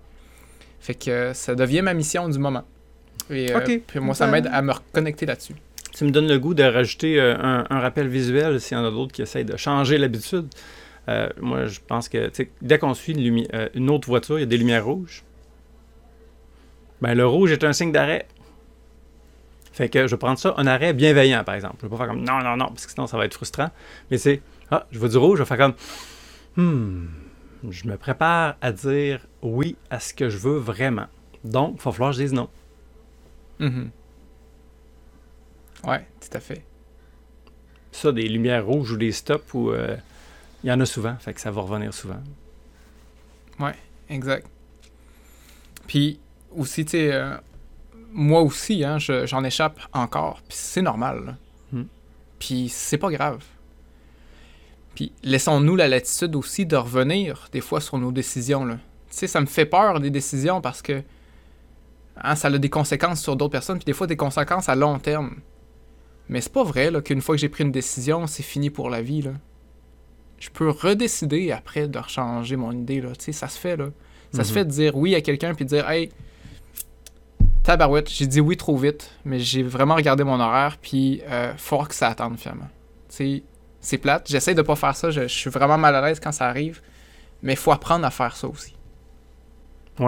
Fait 0.80 0.94
que 0.94 1.10
euh, 1.10 1.34
ça 1.34 1.56
devient 1.56 1.82
ma 1.82 1.92
mission 1.94 2.28
du 2.28 2.38
moment. 2.38 2.62
Et 3.30 3.52
euh, 3.52 3.78
puis 3.86 3.98
moi, 3.98 4.14
ça 4.14 4.26
Ben- 4.26 4.32
m'aide 4.32 4.48
à 4.52 4.62
me 4.62 4.72
reconnecter 4.72 5.26
là-dessus. 5.26 5.54
Tu 5.98 6.04
me 6.04 6.10
donnes 6.10 6.28
le 6.28 6.38
goût 6.38 6.54
de 6.54 6.62
rajouter 6.62 7.20
euh, 7.20 7.34
un, 7.40 7.80
rappel 7.80 8.06
visuel 8.06 8.60
s'il 8.60 8.76
y 8.76 8.80
en 8.80 8.84
a 8.84 8.90
d'autres 8.92 9.10
qui 9.10 9.20
essayent 9.20 9.44
de 9.44 9.56
changer 9.56 9.98
l'habitude. 9.98 10.46
Euh, 11.08 11.28
moi, 11.40 11.66
je 11.66 11.80
pense 11.84 12.08
que 12.08 12.30
dès 12.62 12.78
qu'on 12.78 12.94
suit 12.94 13.48
euh, 13.52 13.68
une 13.74 13.90
autre 13.90 14.06
voiture, 14.06 14.38
il 14.38 14.42
y 14.42 14.44
a 14.44 14.46
des 14.46 14.58
lumières 14.58 14.86
rouges. 14.86 15.24
Ben, 17.00 17.14
le 17.14 17.26
rouge 17.26 17.50
est 17.50 17.64
un 17.64 17.72
signe 17.72 17.90
d'arrêt. 17.90 18.28
Fait 19.72 19.88
que 19.88 20.06
je 20.06 20.12
vais 20.12 20.18
prendre 20.18 20.38
ça 20.38 20.54
un 20.56 20.68
arrêt 20.68 20.92
bienveillant, 20.92 21.42
par 21.42 21.56
exemple. 21.56 21.78
Je 21.80 21.86
vais 21.86 21.90
pas 21.90 21.96
faire 21.96 22.08
comme 22.08 22.22
non, 22.22 22.44
non, 22.44 22.56
non, 22.56 22.68
parce 22.68 22.86
que 22.86 22.92
sinon 22.92 23.08
ça 23.08 23.16
va 23.16 23.24
être 23.24 23.34
frustrant. 23.34 23.70
Mais 24.12 24.18
c'est 24.18 24.40
ah, 24.70 24.86
je 24.92 25.00
vois 25.00 25.08
du 25.08 25.16
rouge, 25.16 25.38
je 25.38 25.42
vais 25.42 25.48
faire 25.48 25.58
comme 25.58 25.74
hmm, 26.54 27.06
je 27.70 27.88
me 27.88 27.96
prépare 27.96 28.54
à 28.60 28.70
dire 28.70 29.26
oui 29.42 29.74
à 29.90 29.98
ce 29.98 30.14
que 30.14 30.28
je 30.28 30.38
veux 30.38 30.58
vraiment. 30.58 31.06
Donc, 31.42 31.78
il 31.80 31.82
va 31.82 31.90
falloir 31.90 32.10
que 32.12 32.18
je 32.18 32.22
dise 32.22 32.32
non. 32.32 32.48
Mhm. 33.58 33.90
Ouais, 35.84 36.06
tout 36.20 36.36
à 36.36 36.40
fait. 36.40 36.64
Ça, 37.92 38.12
des 38.12 38.28
lumières 38.28 38.66
rouges 38.66 38.92
ou 38.92 38.96
des 38.96 39.12
stops, 39.12 39.54
où 39.54 39.70
euh, 39.70 39.96
il 40.62 40.68
y 40.68 40.72
en 40.72 40.80
a 40.80 40.86
souvent, 40.86 41.16
fait 41.18 41.32
que 41.34 41.40
ça 41.40 41.50
va 41.50 41.60
revenir 41.62 41.92
souvent. 41.94 42.20
Exact. 44.10 44.46
Puis 45.86 46.18
aussi, 46.56 46.86
tu 46.86 46.92
sais, 46.92 47.12
euh, 47.12 47.36
moi 48.10 48.40
aussi, 48.40 48.82
hein, 48.84 48.98
je- 48.98 49.26
j'en 49.26 49.44
échappe 49.44 49.78
encore. 49.92 50.40
Puis 50.48 50.56
c'est 50.58 50.80
normal. 50.80 51.36
Hmm. 51.72 51.82
Puis 52.38 52.70
c'est 52.70 52.96
pas 52.96 53.10
grave. 53.10 53.44
Puis 54.94 55.12
laissons-nous 55.22 55.76
la 55.76 55.88
latitude 55.88 56.34
aussi 56.36 56.64
de 56.64 56.74
revenir 56.76 57.48
des 57.52 57.60
fois 57.60 57.82
sur 57.82 57.98
nos 57.98 58.10
décisions. 58.10 58.64
Là. 58.64 58.76
Tu 58.76 58.80
sais, 59.18 59.26
ça 59.26 59.42
me 59.42 59.46
fait 59.46 59.66
peur 59.66 60.00
des 60.00 60.10
décisions 60.10 60.62
parce 60.62 60.80
que 60.80 61.02
hein, 62.16 62.34
ça 62.34 62.48
a 62.48 62.56
des 62.56 62.70
conséquences 62.70 63.20
sur 63.20 63.36
d'autres 63.36 63.52
personnes, 63.52 63.76
puis 63.76 63.84
des 63.84 63.92
fois 63.92 64.06
des 64.06 64.16
conséquences 64.16 64.70
à 64.70 64.74
long 64.74 64.98
terme. 64.98 65.36
Mais 66.28 66.40
c'est 66.40 66.52
pas 66.52 66.64
vrai 66.64 66.90
qu'une 67.02 67.20
fois 67.22 67.34
que 67.36 67.40
j'ai 67.40 67.48
pris 67.48 67.64
une 67.64 67.72
décision, 67.72 68.26
c'est 68.26 68.42
fini 68.42 68.70
pour 68.70 68.90
la 68.90 69.00
vie. 69.02 69.22
Là. 69.22 69.32
Je 70.38 70.50
peux 70.50 70.68
redécider 70.70 71.50
après 71.52 71.88
de 71.88 71.98
changer 72.06 72.56
mon 72.56 72.72
idée. 72.72 73.00
Là. 73.00 73.10
Ça 73.18 73.48
se 73.48 73.58
fait. 73.58 73.76
là. 73.76 73.86
Ça 74.32 74.44
se 74.44 74.50
Mhm. 74.50 74.54
fait 74.54 74.64
de 74.66 74.70
dire 74.70 74.96
oui 74.96 75.14
à 75.14 75.20
quelqu'un 75.22 75.54
puis 75.54 75.64
de 75.64 75.70
dire 75.70 75.88
Hey, 75.88 76.10
tabarouette, 77.62 78.10
j'ai 78.10 78.26
dit 78.26 78.40
oui 78.40 78.56
trop 78.56 78.76
vite, 78.76 79.10
mais 79.24 79.38
j'ai 79.38 79.62
vraiment 79.62 79.94
regardé 79.94 80.24
mon 80.24 80.38
horaire 80.40 80.76
puis 80.80 81.22
euh, 81.28 81.52
faut 81.56 81.82
que 81.84 81.94
ça 81.94 82.08
attende 82.08 82.38
finalement. 82.38 82.68
C'est 83.08 83.98
plate. 83.98 84.26
J'essaie 84.28 84.54
de 84.54 84.62
pas 84.62 84.76
faire 84.76 84.94
ça. 84.96 85.10
Je, 85.10 85.22
je 85.22 85.26
suis 85.28 85.50
vraiment 85.50 85.78
mal 85.78 85.94
à 85.94 86.02
l'aise 86.06 86.20
quand 86.20 86.32
ça 86.32 86.46
arrive. 86.46 86.80
Mais 87.42 87.52
il 87.52 87.58
faut 87.58 87.70
apprendre 87.72 88.04
à 88.04 88.10
faire 88.10 88.34
ça 88.36 88.48
aussi. 88.48 88.74
Tu 89.96 90.02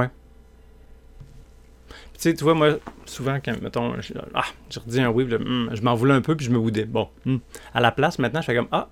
sais, 2.23 2.35
tu 2.35 2.45
vois, 2.45 2.55
moi, 2.55 2.79
souvent, 3.07 3.39
quand, 3.45 3.61
mettons, 3.63 4.01
je, 4.01 4.13
ah, 4.35 4.45
je 4.71 4.79
redis 4.79 5.01
un 5.01 5.11
oui, 5.11 5.25
puis 5.25 5.35
hum, 5.35 5.71
je 5.73 5.83
m'en 5.83 5.95
voulais 5.95 6.15
un 6.15 6.21
peu, 6.21 6.37
puis 6.37 6.47
je 6.47 6.51
me 6.51 6.59
boudais. 6.59 6.85
Bon, 6.85 7.09
hum. 7.27 7.41
à 7.75 7.81
la 7.81 7.93
place, 7.93 8.19
maintenant, 8.19 8.41
je 8.41 8.47
fais 8.47 8.55
comme, 8.55 8.69
ah, 8.73 8.89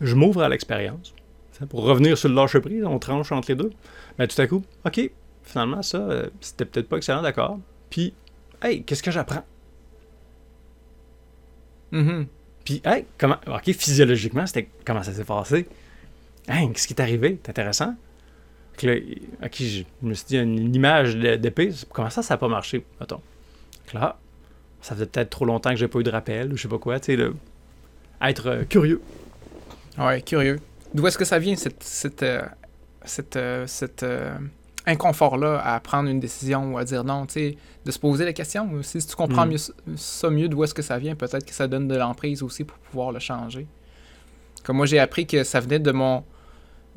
je 0.00 0.14
m'ouvre 0.14 0.42
à 0.42 0.48
l'expérience. 0.48 1.14
Pour 1.70 1.84
revenir 1.84 2.18
sur 2.18 2.28
le 2.28 2.34
lâcher 2.34 2.60
prise, 2.60 2.84
on 2.84 2.98
tranche 2.98 3.32
entre 3.32 3.50
les 3.50 3.54
deux. 3.54 3.70
Mais 4.18 4.26
tout 4.26 4.40
à 4.40 4.46
coup, 4.46 4.62
OK, 4.84 5.10
finalement, 5.42 5.82
ça, 5.82 5.98
euh, 5.98 6.26
c'était 6.40 6.66
peut-être 6.66 6.88
pas 6.88 6.98
excellent, 6.98 7.22
d'accord. 7.22 7.58
Puis, 7.88 8.12
hey, 8.62 8.82
qu'est-ce 8.82 9.02
que 9.02 9.10
j'apprends? 9.10 9.44
Mhm. 11.92 12.26
Puis, 12.64 12.82
hey, 12.84 13.06
comment, 13.16 13.36
OK, 13.46 13.72
physiologiquement, 13.72 14.46
c'était 14.46 14.68
comment 14.84 15.02
ça 15.02 15.12
s'est 15.12 15.24
passé? 15.24 15.66
Hey, 16.48 16.70
qu'est-ce 16.72 16.86
qui 16.86 16.94
est 16.94 17.00
arrivé? 17.00 17.38
C'est 17.42 17.50
intéressant. 17.50 17.94
Là, 18.82 18.94
OK, 19.44 19.54
je 19.62 19.82
me 20.02 20.14
suis 20.14 20.26
dit, 20.26 20.38
une, 20.38 20.58
une 20.58 20.74
image 20.74 21.16
d'épée, 21.16 21.70
comment 21.92 22.10
ça, 22.10 22.22
ça 22.22 22.34
n'a 22.34 22.38
pas 22.38 22.48
marché? 22.48 22.84
Attends. 23.00 23.22
Là, 23.94 24.18
ça 24.82 24.94
faisait 24.94 25.06
peut-être 25.06 25.30
trop 25.30 25.44
longtemps 25.44 25.70
que 25.70 25.76
j'ai 25.76 25.88
pas 25.88 25.98
eu 26.00 26.02
de 26.04 26.10
rappel, 26.10 26.52
ou 26.52 26.56
je 26.56 26.62
sais 26.62 26.68
pas 26.68 26.78
quoi, 26.78 26.98
tu 27.00 27.06
sais, 27.06 27.16
le- 27.16 27.34
être 28.22 28.46
euh, 28.48 28.64
curieux. 28.64 29.00
Ouais, 29.98 30.20
curieux. 30.22 30.58
D'où 30.94 31.06
est-ce 31.06 31.18
que 31.18 31.24
ça 31.24 31.38
vient, 31.38 31.56
cette, 31.56 31.82
cette, 31.82 32.22
euh, 32.22 32.42
cette, 33.04 33.36
euh, 33.36 33.66
cet 33.66 34.04
inconfort-là 34.86 35.60
à 35.64 35.80
prendre 35.80 36.08
une 36.08 36.20
décision 36.20 36.74
ou 36.74 36.78
à 36.78 36.84
dire 36.84 37.02
non, 37.04 37.26
tu 37.26 37.32
sais, 37.34 37.56
de 37.84 37.90
se 37.90 37.98
poser 37.98 38.24
la 38.24 38.32
question? 38.32 38.68
Si 38.82 38.98
tu 39.04 39.16
comprends 39.16 39.46
Mm. 39.46 39.50
mieux, 39.50 39.96
ça 39.96 40.30
mieux 40.30 40.48
d'où 40.48 40.62
est-ce 40.64 40.74
que 40.74 40.82
ça 40.82 40.98
vient, 40.98 41.14
peut-être 41.14 41.44
que 41.44 41.54
ça 41.54 41.66
donne 41.66 41.88
de 41.88 41.96
l'emprise 41.96 42.42
aussi 42.42 42.64
pour 42.64 42.78
pouvoir 42.78 43.12
le 43.12 43.18
changer. 43.18 43.66
Comme 44.64 44.76
moi, 44.76 44.86
j'ai 44.86 44.98
appris 44.98 45.26
que 45.26 45.44
ça 45.44 45.60
venait 45.60 45.78
de 45.78 45.92
mon, 45.92 46.24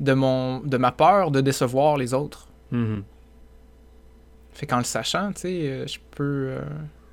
de 0.00 0.12
mon, 0.14 0.60
de 0.60 0.76
ma 0.76 0.92
peur 0.92 1.30
de 1.30 1.40
décevoir 1.40 1.96
les 1.96 2.14
autres. 2.14 2.48
Mhm. 2.72 3.04
Fait 4.52 4.66
qu'en 4.66 4.78
le 4.78 4.84
sachant, 4.84 5.32
tu 5.32 5.42
sais, 5.42 5.60
euh, 5.68 5.86
je 5.86 5.98
peux, 6.10 6.48
euh, 6.50 6.60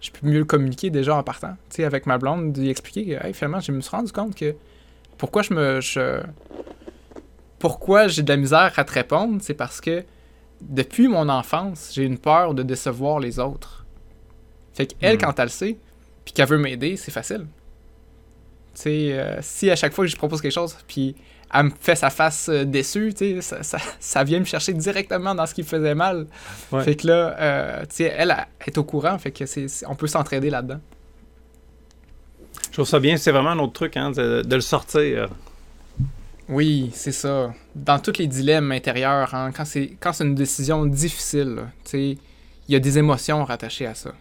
je 0.01 0.09
peux 0.11 0.27
mieux 0.27 0.39
le 0.39 0.45
communiquer 0.45 0.89
déjà 0.89 1.15
en 1.15 1.23
partant. 1.23 1.55
Tu 1.69 1.77
sais, 1.77 1.83
avec 1.83 2.05
ma 2.05 2.17
blonde, 2.17 2.57
lui 2.57 2.69
expliquer 2.69 3.05
que, 3.05 3.25
hey, 3.27 3.33
finalement, 3.33 3.59
je 3.59 3.71
me 3.71 3.81
suis 3.81 3.91
rendu 3.91 4.11
compte 4.11 4.35
que 4.35 4.55
pourquoi 5.17 5.41
je 5.43 5.53
me. 5.53 5.81
je- 5.81 6.21
pourquoi 7.59 8.07
j'ai 8.07 8.21
de 8.21 8.29
la 8.29 8.37
misère 8.37 8.71
à 8.77 8.83
te 8.83 8.91
répondre, 8.93 9.39
c'est 9.41 9.55
parce 9.55 9.81
que 9.81 10.03
depuis 10.61 11.07
mon 11.07 11.27
enfance, 11.29 11.91
j'ai 11.93 12.03
une 12.03 12.19
peur 12.19 12.53
de 12.53 12.61
décevoir 12.63 13.19
les 13.19 13.39
autres. 13.39 13.85
Fait 14.73 14.85
qu'elle, 14.85 15.15
Hmm. 15.15 15.21
quand 15.21 15.39
elle 15.39 15.45
le 15.45 15.49
sait, 15.49 15.77
puis 16.23 16.33
qu'elle 16.33 16.47
veut 16.47 16.59
m'aider, 16.59 16.97
c'est 16.97 17.11
facile. 17.11 17.47
Tu 18.75 18.81
sais, 18.81 19.13
euh, 19.13 19.39
si 19.41 19.71
à 19.71 19.75
chaque 19.75 19.93
fois 19.93 20.05
que 20.05 20.11
je 20.11 20.15
propose 20.15 20.39
quelque 20.41 20.51
chose, 20.53 20.77
puis 20.87 21.15
elle 21.53 21.63
me 21.65 21.71
fait 21.79 21.95
sa 21.95 22.09
face 22.09 22.49
euh, 22.49 22.65
déçue, 22.65 23.13
tu 23.13 23.41
ça, 23.41 23.63
ça, 23.63 23.77
ça 23.99 24.23
vient 24.23 24.39
me 24.39 24.45
chercher 24.45 24.73
directement 24.73 25.33
dans 25.33 25.45
ce 25.45 25.53
qui 25.53 25.61
me 25.61 25.67
faisait 25.67 25.95
mal. 25.95 26.27
Ouais. 26.71 26.83
Fait 26.83 26.95
que 26.95 27.07
là, 27.07 27.35
euh, 27.39 27.81
tu 27.81 27.95
sais, 27.95 28.13
elle, 28.15 28.35
elle 28.59 28.67
est 28.67 28.77
au 28.77 28.83
courant, 28.83 29.17
fait 29.17 29.31
que 29.31 29.45
c'est, 29.45 29.67
on 29.87 29.95
peut 29.95 30.07
s'entraider 30.07 30.49
là-dedans. 30.49 30.79
Je 32.65 32.73
trouve 32.73 32.87
ça 32.87 32.99
bien, 32.99 33.17
c'est 33.17 33.31
vraiment 33.31 33.51
un 33.51 33.59
autre 33.59 33.73
truc, 33.73 33.97
hein, 33.97 34.11
de, 34.11 34.41
de 34.41 34.55
le 34.55 34.61
sortir. 34.61 35.29
Oui, 36.49 36.91
c'est 36.93 37.11
ça. 37.11 37.53
Dans 37.75 37.99
tous 37.99 38.19
les 38.19 38.27
dilemmes 38.27 38.71
intérieurs, 38.71 39.33
hein, 39.33 39.51
quand, 39.51 39.65
c'est, 39.65 39.97
quand 39.99 40.13
c'est 40.13 40.23
une 40.23 40.35
décision 40.35 40.85
difficile, 40.85 41.55
là, 41.55 41.61
tu 41.83 41.91
sais, 41.91 42.17
il 42.67 42.73
y 42.73 42.75
a 42.75 42.79
des 42.79 42.97
émotions 42.97 43.43
rattachées 43.43 43.87
à 43.87 43.95
ça. 43.95 44.11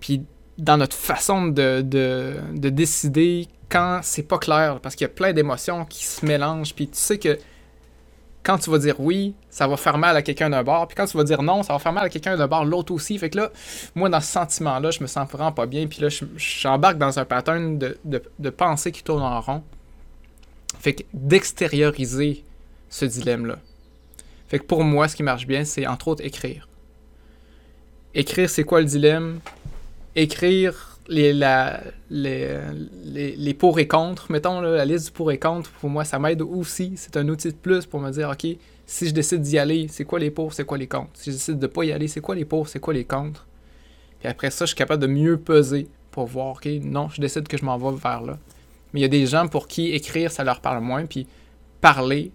Puis 0.00 0.22
dans 0.58 0.76
notre 0.76 0.96
façon 0.96 1.46
de, 1.46 1.80
de, 1.82 2.34
de 2.54 2.68
décider 2.68 3.48
quand 3.68 4.00
c'est 4.02 4.22
pas 4.22 4.38
clair, 4.38 4.78
parce 4.80 4.94
qu'il 4.94 5.04
y 5.04 5.10
a 5.10 5.12
plein 5.12 5.32
d'émotions 5.32 5.84
qui 5.84 6.04
se 6.04 6.24
mélangent, 6.24 6.74
puis 6.74 6.86
tu 6.88 6.96
sais 6.98 7.18
que 7.18 7.38
quand 8.44 8.58
tu 8.58 8.70
vas 8.70 8.78
dire 8.78 9.00
oui, 9.00 9.34
ça 9.48 9.66
va 9.66 9.76
faire 9.76 9.96
mal 9.96 10.16
à 10.16 10.22
quelqu'un 10.22 10.50
d'un 10.50 10.62
bord, 10.62 10.86
puis 10.86 10.94
quand 10.94 11.06
tu 11.06 11.16
vas 11.16 11.24
dire 11.24 11.42
non, 11.42 11.62
ça 11.62 11.72
va 11.72 11.78
faire 11.78 11.92
mal 11.94 12.04
à 12.04 12.08
quelqu'un 12.10 12.36
d'un 12.36 12.46
bord, 12.46 12.64
l'autre 12.66 12.92
aussi. 12.92 13.18
Fait 13.18 13.30
que 13.30 13.38
là, 13.38 13.50
moi, 13.94 14.08
dans 14.10 14.20
ce 14.20 14.30
sentiment-là, 14.30 14.90
je 14.90 15.00
me 15.00 15.06
sens 15.06 15.28
vraiment 15.30 15.50
pas 15.50 15.64
bien, 15.66 15.86
puis 15.86 16.00
là, 16.02 16.08
je- 16.10 16.24
j'embarque 16.36 16.98
dans 16.98 17.18
un 17.18 17.24
pattern 17.24 17.78
de, 17.78 17.98
de, 18.04 18.22
de 18.38 18.50
pensée 18.50 18.92
qui 18.92 19.02
tourne 19.02 19.22
en 19.22 19.40
rond. 19.40 19.62
Fait 20.78 20.92
que 20.92 21.02
d'extérioriser 21.14 22.44
ce 22.90 23.06
dilemme-là. 23.06 23.56
Fait 24.48 24.58
que 24.58 24.64
pour 24.64 24.84
moi, 24.84 25.08
ce 25.08 25.16
qui 25.16 25.22
marche 25.22 25.46
bien, 25.46 25.64
c'est 25.64 25.86
entre 25.86 26.08
autres 26.08 26.22
écrire. 26.24 26.68
Écrire, 28.14 28.50
c'est 28.50 28.64
quoi 28.64 28.80
le 28.80 28.86
dilemme? 28.86 29.40
Écrire 30.16 30.98
les, 31.08 31.32
la, 31.32 31.82
les, 32.10 32.56
les, 33.04 33.36
les 33.36 33.54
pour 33.54 33.78
et 33.78 33.86
contre, 33.86 34.30
mettons 34.30 34.60
la 34.60 34.84
liste 34.84 35.06
du 35.06 35.12
pour 35.12 35.30
et 35.32 35.38
contre, 35.38 35.70
pour 35.70 35.90
moi, 35.90 36.04
ça 36.04 36.18
m'aide 36.18 36.42
aussi. 36.42 36.94
C'est 36.96 37.16
un 37.16 37.28
outil 37.28 37.48
de 37.48 37.56
plus 37.56 37.86
pour 37.86 38.00
me 38.00 38.10
dire, 38.10 38.30
OK, 38.30 38.46
si 38.86 39.08
je 39.08 39.12
décide 39.12 39.42
d'y 39.42 39.58
aller, 39.58 39.88
c'est 39.88 40.04
quoi 40.04 40.18
les 40.18 40.30
pour, 40.30 40.52
c'est 40.52 40.64
quoi 40.64 40.78
les 40.78 40.86
contre? 40.86 41.10
Si 41.14 41.30
je 41.30 41.36
décide 41.36 41.58
de 41.58 41.66
pas 41.66 41.84
y 41.84 41.92
aller, 41.92 42.08
c'est 42.08 42.20
quoi 42.20 42.34
les 42.34 42.44
pour, 42.44 42.68
c'est 42.68 42.80
quoi 42.80 42.94
les 42.94 43.04
contre? 43.04 43.46
Puis 44.20 44.28
après 44.28 44.50
ça, 44.50 44.64
je 44.64 44.68
suis 44.68 44.76
capable 44.76 45.02
de 45.02 45.06
mieux 45.06 45.36
peser 45.36 45.88
pour 46.10 46.26
voir, 46.26 46.52
OK, 46.52 46.66
non, 46.82 47.08
je 47.08 47.20
décide 47.20 47.48
que 47.48 47.56
je 47.56 47.64
m'en 47.64 47.76
vais 47.76 47.98
vers 47.98 48.22
là. 48.22 48.38
Mais 48.92 49.00
il 49.00 49.02
y 49.02 49.06
a 49.06 49.08
des 49.08 49.26
gens 49.26 49.48
pour 49.48 49.68
qui 49.68 49.92
écrire, 49.92 50.30
ça 50.30 50.44
leur 50.44 50.60
parle 50.60 50.82
moins, 50.82 51.06
puis 51.06 51.26
parler, 51.80 52.30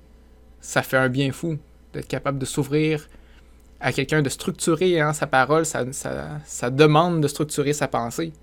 ça 0.59 0.81
fait 0.81 0.97
un 0.97 1.09
bien 1.09 1.31
fou 1.31 1.57
d'être 1.93 2.07
capable 2.07 2.37
de 2.37 2.45
s'ouvrir 2.45 3.07
à 3.79 3.93
quelqu'un, 3.93 4.21
de 4.21 4.29
structurer 4.29 4.99
hein, 4.99 5.13
sa 5.13 5.27
parole, 5.27 5.65
ça, 5.65 5.85
ça, 5.91 6.39
ça 6.45 6.69
demande 6.69 7.21
de 7.21 7.27
structurer 7.27 7.73
sa 7.73 7.87
pensée. 7.87 8.33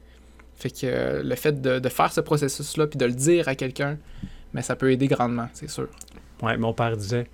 Fait 0.56 0.70
que 0.70 0.86
euh, 0.86 1.22
le 1.22 1.34
fait 1.34 1.60
de, 1.60 1.78
de 1.78 1.88
faire 1.88 2.12
ce 2.12 2.20
processus-là, 2.20 2.86
puis 2.86 2.96
de 2.96 3.04
le 3.04 3.12
dire 3.12 3.48
à 3.48 3.54
quelqu'un, 3.54 3.98
mais 4.54 4.62
ça 4.62 4.76
peut 4.76 4.90
aider 4.90 5.06
grandement, 5.06 5.48
c'est 5.52 5.68
sûr. 5.68 5.88
Ouais, 6.42 6.56
mon 6.56 6.72
père 6.72 6.96
disait 6.96 7.26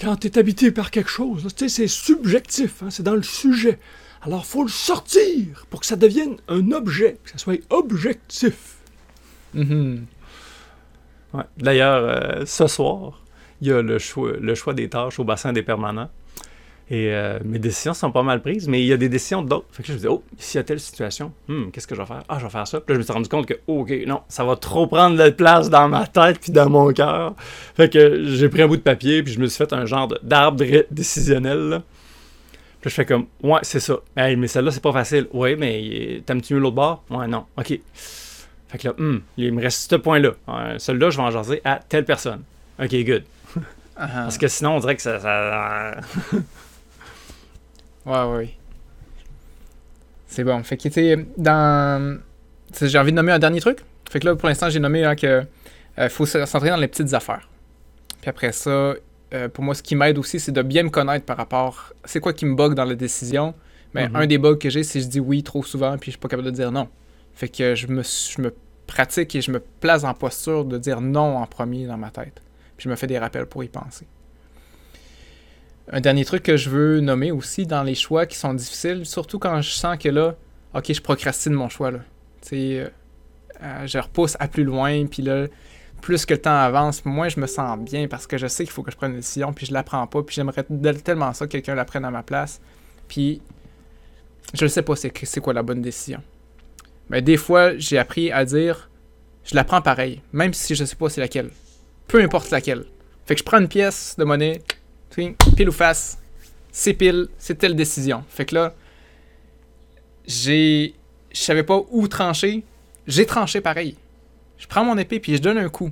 Quand 0.00 0.16
tu 0.16 0.26
es 0.26 0.38
habité 0.38 0.70
par 0.70 0.90
quelque 0.90 1.10
chose, 1.10 1.46
c'est 1.56 1.86
subjectif, 1.86 2.82
hein, 2.82 2.90
c'est 2.90 3.02
dans 3.04 3.14
le 3.14 3.22
sujet. 3.22 3.78
Alors, 4.22 4.44
faut 4.44 4.64
le 4.64 4.68
sortir 4.68 5.66
pour 5.70 5.80
que 5.80 5.86
ça 5.86 5.94
devienne 5.94 6.36
un 6.48 6.72
objet, 6.72 7.18
que 7.22 7.30
ça 7.30 7.38
soit 7.38 7.60
objectif. 7.70 8.78
Mhm. 9.54 10.06
Ouais. 11.32 11.44
D'ailleurs, 11.58 12.02
euh, 12.02 12.46
ce 12.46 12.66
soir, 12.66 13.22
il 13.60 13.68
y 13.68 13.72
a 13.72 13.82
le 13.82 13.98
choix, 13.98 14.32
le 14.32 14.54
choix 14.54 14.74
des 14.74 14.88
tâches 14.88 15.20
au 15.20 15.24
bassin 15.24 15.52
des 15.52 15.62
permanents. 15.62 16.10
Et 16.88 17.12
euh, 17.12 17.40
mes 17.44 17.58
décisions 17.58 17.94
sont 17.94 18.12
pas 18.12 18.22
mal 18.22 18.40
prises, 18.40 18.68
mais 18.68 18.80
il 18.80 18.86
y 18.86 18.92
a 18.92 18.96
des 18.96 19.08
décisions 19.08 19.42
d'autres. 19.42 19.66
Fait 19.72 19.82
que 19.82 19.88
là, 19.88 19.94
je 19.98 20.04
me 20.04 20.08
dis, 20.08 20.08
oh, 20.08 20.22
s'il 20.38 20.58
y 20.58 20.60
a 20.60 20.64
telle 20.64 20.78
situation, 20.78 21.32
hmm, 21.48 21.70
qu'est-ce 21.72 21.86
que 21.88 21.96
je 21.96 22.00
vais 22.00 22.06
faire? 22.06 22.22
Ah, 22.28 22.38
je 22.38 22.44
vais 22.44 22.50
faire 22.50 22.68
ça. 22.68 22.80
Puis 22.80 22.90
là, 22.92 22.94
je 22.94 22.98
me 22.98 23.02
suis 23.02 23.12
rendu 23.12 23.28
compte 23.28 23.46
que, 23.46 23.54
oh, 23.66 23.80
ok, 23.80 23.92
non, 24.06 24.20
ça 24.28 24.44
va 24.44 24.54
trop 24.54 24.86
prendre 24.86 25.16
de 25.22 25.30
place 25.30 25.68
dans 25.68 25.88
ma 25.88 26.06
tête 26.06 26.38
puis 26.40 26.52
dans 26.52 26.70
mon 26.70 26.92
cœur. 26.92 27.34
Fait 27.76 27.92
que 27.92 28.24
j'ai 28.26 28.48
pris 28.48 28.62
un 28.62 28.68
bout 28.68 28.76
de 28.76 28.82
papier 28.82 29.24
puis 29.24 29.32
je 29.32 29.40
me 29.40 29.46
suis 29.46 29.58
fait 29.58 29.72
un 29.72 29.84
genre 29.84 30.06
d'arbre 30.22 30.62
décisionnel. 30.92 31.58
là. 31.70 31.78
Puis 32.80 32.84
là, 32.84 32.90
je 32.90 32.94
fais 32.94 33.04
comme, 33.04 33.26
ouais, 33.42 33.58
c'est 33.62 33.80
ça. 33.80 33.96
Hey, 34.16 34.36
mais 34.36 34.46
celle-là, 34.46 34.70
c'est 34.70 34.82
pas 34.82 34.92
facile. 34.92 35.26
Ouais, 35.32 35.56
mais 35.56 35.82
euh, 35.82 36.20
t'aimes-tu 36.24 36.54
mieux 36.54 36.60
l'autre 36.60 36.76
bord? 36.76 37.02
Ouais, 37.10 37.26
non. 37.26 37.46
Ok. 37.58 37.80
Fait 38.68 38.78
que 38.78 38.86
là, 38.88 38.94
hum, 38.98 39.22
il 39.36 39.52
me 39.52 39.60
reste 39.60 39.90
ce 39.90 39.96
point-là. 39.96 40.30
Euh, 40.48 40.74
Celui-là, 40.78 41.10
je 41.10 41.16
vais 41.16 41.22
en 41.24 41.30
jaser 41.32 41.60
à 41.64 41.80
telle 41.88 42.04
personne. 42.04 42.42
Ok, 42.80 42.94
good. 43.04 43.24
Ah, 43.96 44.06
Parce 44.24 44.38
que 44.38 44.46
sinon, 44.46 44.76
on 44.76 44.78
dirait 44.80 44.94
que 44.94 45.02
ça. 45.02 45.18
ça- 45.18 45.96
Ouais, 48.06 48.24
ouais. 48.36 48.54
C'est 50.26 50.44
bon. 50.44 50.62
Fait 50.62 50.76
que, 50.76 50.88
tu 50.88 51.26
dans. 51.36 52.18
J'ai 52.80 52.98
envie 52.98 53.10
de 53.12 53.16
nommer 53.16 53.32
un 53.32 53.38
dernier 53.38 53.60
truc. 53.60 53.78
Fait 54.10 54.20
que 54.20 54.26
là, 54.26 54.36
pour 54.36 54.48
l'instant, 54.48 54.68
j'ai 54.70 54.80
nommé 54.80 55.04
hein, 55.04 55.14
que 55.16 55.44
euh, 55.98 56.08
faut 56.08 56.26
se 56.26 56.44
centrer 56.46 56.70
dans 56.70 56.76
les 56.76 56.88
petites 56.88 57.12
affaires. 57.14 57.48
Puis 58.20 58.28
après 58.30 58.52
ça, 58.52 58.94
euh, 59.34 59.48
pour 59.52 59.64
moi, 59.64 59.74
ce 59.74 59.82
qui 59.82 59.94
m'aide 59.96 60.18
aussi, 60.18 60.38
c'est 60.40 60.52
de 60.52 60.62
bien 60.62 60.82
me 60.82 60.90
connaître 60.90 61.24
par 61.24 61.36
rapport. 61.36 61.92
C'est 62.04 62.20
quoi 62.20 62.32
qui 62.32 62.44
me 62.46 62.54
bug 62.54 62.74
dans 62.74 62.84
la 62.84 62.94
décision. 62.94 63.54
Mais 63.94 64.08
Mhm. 64.08 64.16
un 64.16 64.26
des 64.26 64.38
bugs 64.38 64.56
que 64.56 64.68
j'ai, 64.68 64.82
c'est 64.82 64.98
que 64.98 65.04
je 65.04 65.08
dis 65.10 65.20
oui 65.20 65.42
trop 65.42 65.62
souvent, 65.62 65.96
puis 65.96 66.06
je 66.06 66.10
suis 66.12 66.18
pas 66.20 66.28
capable 66.28 66.46
de 66.46 66.54
dire 66.54 66.70
non. 66.70 66.88
Fait 67.34 67.48
que 67.48 67.74
je 67.74 67.86
me, 67.86 68.02
je 68.02 68.42
me 68.42 68.52
pratique 68.86 69.34
et 69.34 69.40
je 69.40 69.50
me 69.50 69.60
place 69.60 70.04
en 70.04 70.12
posture 70.12 70.64
de 70.64 70.76
dire 70.78 71.00
non 71.00 71.38
en 71.38 71.46
premier 71.46 71.86
dans 71.86 71.96
ma 71.96 72.10
tête. 72.10 72.40
Puis 72.76 72.84
je 72.84 72.88
me 72.90 72.96
fais 72.96 73.06
des 73.06 73.18
rappels 73.18 73.46
pour 73.46 73.64
y 73.64 73.68
penser. 73.68 74.06
Un 75.92 76.00
dernier 76.00 76.24
truc 76.24 76.42
que 76.42 76.56
je 76.56 76.68
veux 76.68 77.00
nommer 77.00 77.30
aussi 77.30 77.66
dans 77.66 77.82
les 77.82 77.94
choix 77.94 78.26
qui 78.26 78.36
sont 78.36 78.54
difficiles, 78.54 79.06
surtout 79.06 79.38
quand 79.38 79.60
je 79.62 79.70
sens 79.70 79.96
que 79.98 80.08
là, 80.08 80.34
ok, 80.74 80.92
je 80.92 81.00
procrastine 81.00 81.52
mon 81.52 81.68
choix 81.68 81.90
là. 81.90 82.00
Euh, 82.52 82.88
euh, 83.62 83.86
je 83.86 83.98
repousse 83.98 84.36
à 84.38 84.48
plus 84.48 84.64
loin, 84.64 85.06
puis 85.06 85.22
là, 85.22 85.46
plus 86.02 86.26
que 86.26 86.34
le 86.34 86.40
temps 86.40 86.56
avance, 86.56 87.04
moins 87.04 87.28
je 87.28 87.40
me 87.40 87.46
sens 87.46 87.78
bien 87.78 88.08
parce 88.08 88.26
que 88.26 88.36
je 88.36 88.46
sais 88.46 88.64
qu'il 88.64 88.72
faut 88.72 88.82
que 88.82 88.90
je 88.90 88.96
prenne 88.96 89.12
une 89.12 89.18
décision, 89.18 89.52
puis 89.52 89.66
je 89.66 89.72
la 89.72 89.82
prends 89.82 90.06
pas, 90.06 90.22
puis 90.22 90.34
j'aimerais 90.34 90.64
tellement 91.02 91.32
ça 91.32 91.46
que 91.46 91.52
quelqu'un 91.52 91.74
la 91.74 91.84
prenne 91.84 92.04
à 92.04 92.10
ma 92.10 92.22
place, 92.22 92.60
puis 93.08 93.40
je 94.54 94.64
ne 94.64 94.68
sais 94.68 94.82
pas 94.82 94.94
c'est 94.96 95.40
quoi 95.40 95.52
la 95.52 95.62
bonne 95.62 95.82
décision. 95.82 96.20
Mais 97.10 97.22
des 97.22 97.36
fois, 97.36 97.76
j'ai 97.78 97.98
appris 97.98 98.32
à 98.32 98.44
dire, 98.44 98.90
je 99.44 99.54
la 99.54 99.64
prends 99.64 99.82
pareil, 99.82 100.20
même 100.32 100.52
si 100.52 100.74
je 100.74 100.84
sais 100.84 100.96
pas 100.96 101.08
c'est 101.08 101.20
laquelle. 101.20 101.50
Peu 102.08 102.20
importe 102.20 102.50
laquelle. 102.50 102.84
Fait 103.24 103.34
que 103.34 103.40
je 103.40 103.44
prends 103.44 103.58
une 103.58 103.68
pièce 103.68 104.14
de 104.18 104.24
monnaie, 104.24 104.62
pile 105.56 105.68
ou 105.68 105.72
face, 105.72 106.18
c'est 106.72 106.94
pile, 106.94 107.28
c'est 107.38 107.56
telle 107.56 107.74
décision. 107.74 108.24
Fait 108.28 108.44
que 108.44 108.54
là, 108.54 108.74
j'ai. 110.26 110.94
Je 111.32 111.40
savais 111.40 111.62
pas 111.62 111.82
où 111.90 112.08
trancher, 112.08 112.64
j'ai 113.06 113.26
tranché 113.26 113.60
pareil. 113.60 113.96
Je 114.58 114.66
prends 114.66 114.84
mon 114.84 114.96
épée 114.96 115.20
puis 115.20 115.36
je 115.36 115.42
donne 115.42 115.58
un 115.58 115.68
coup. 115.68 115.90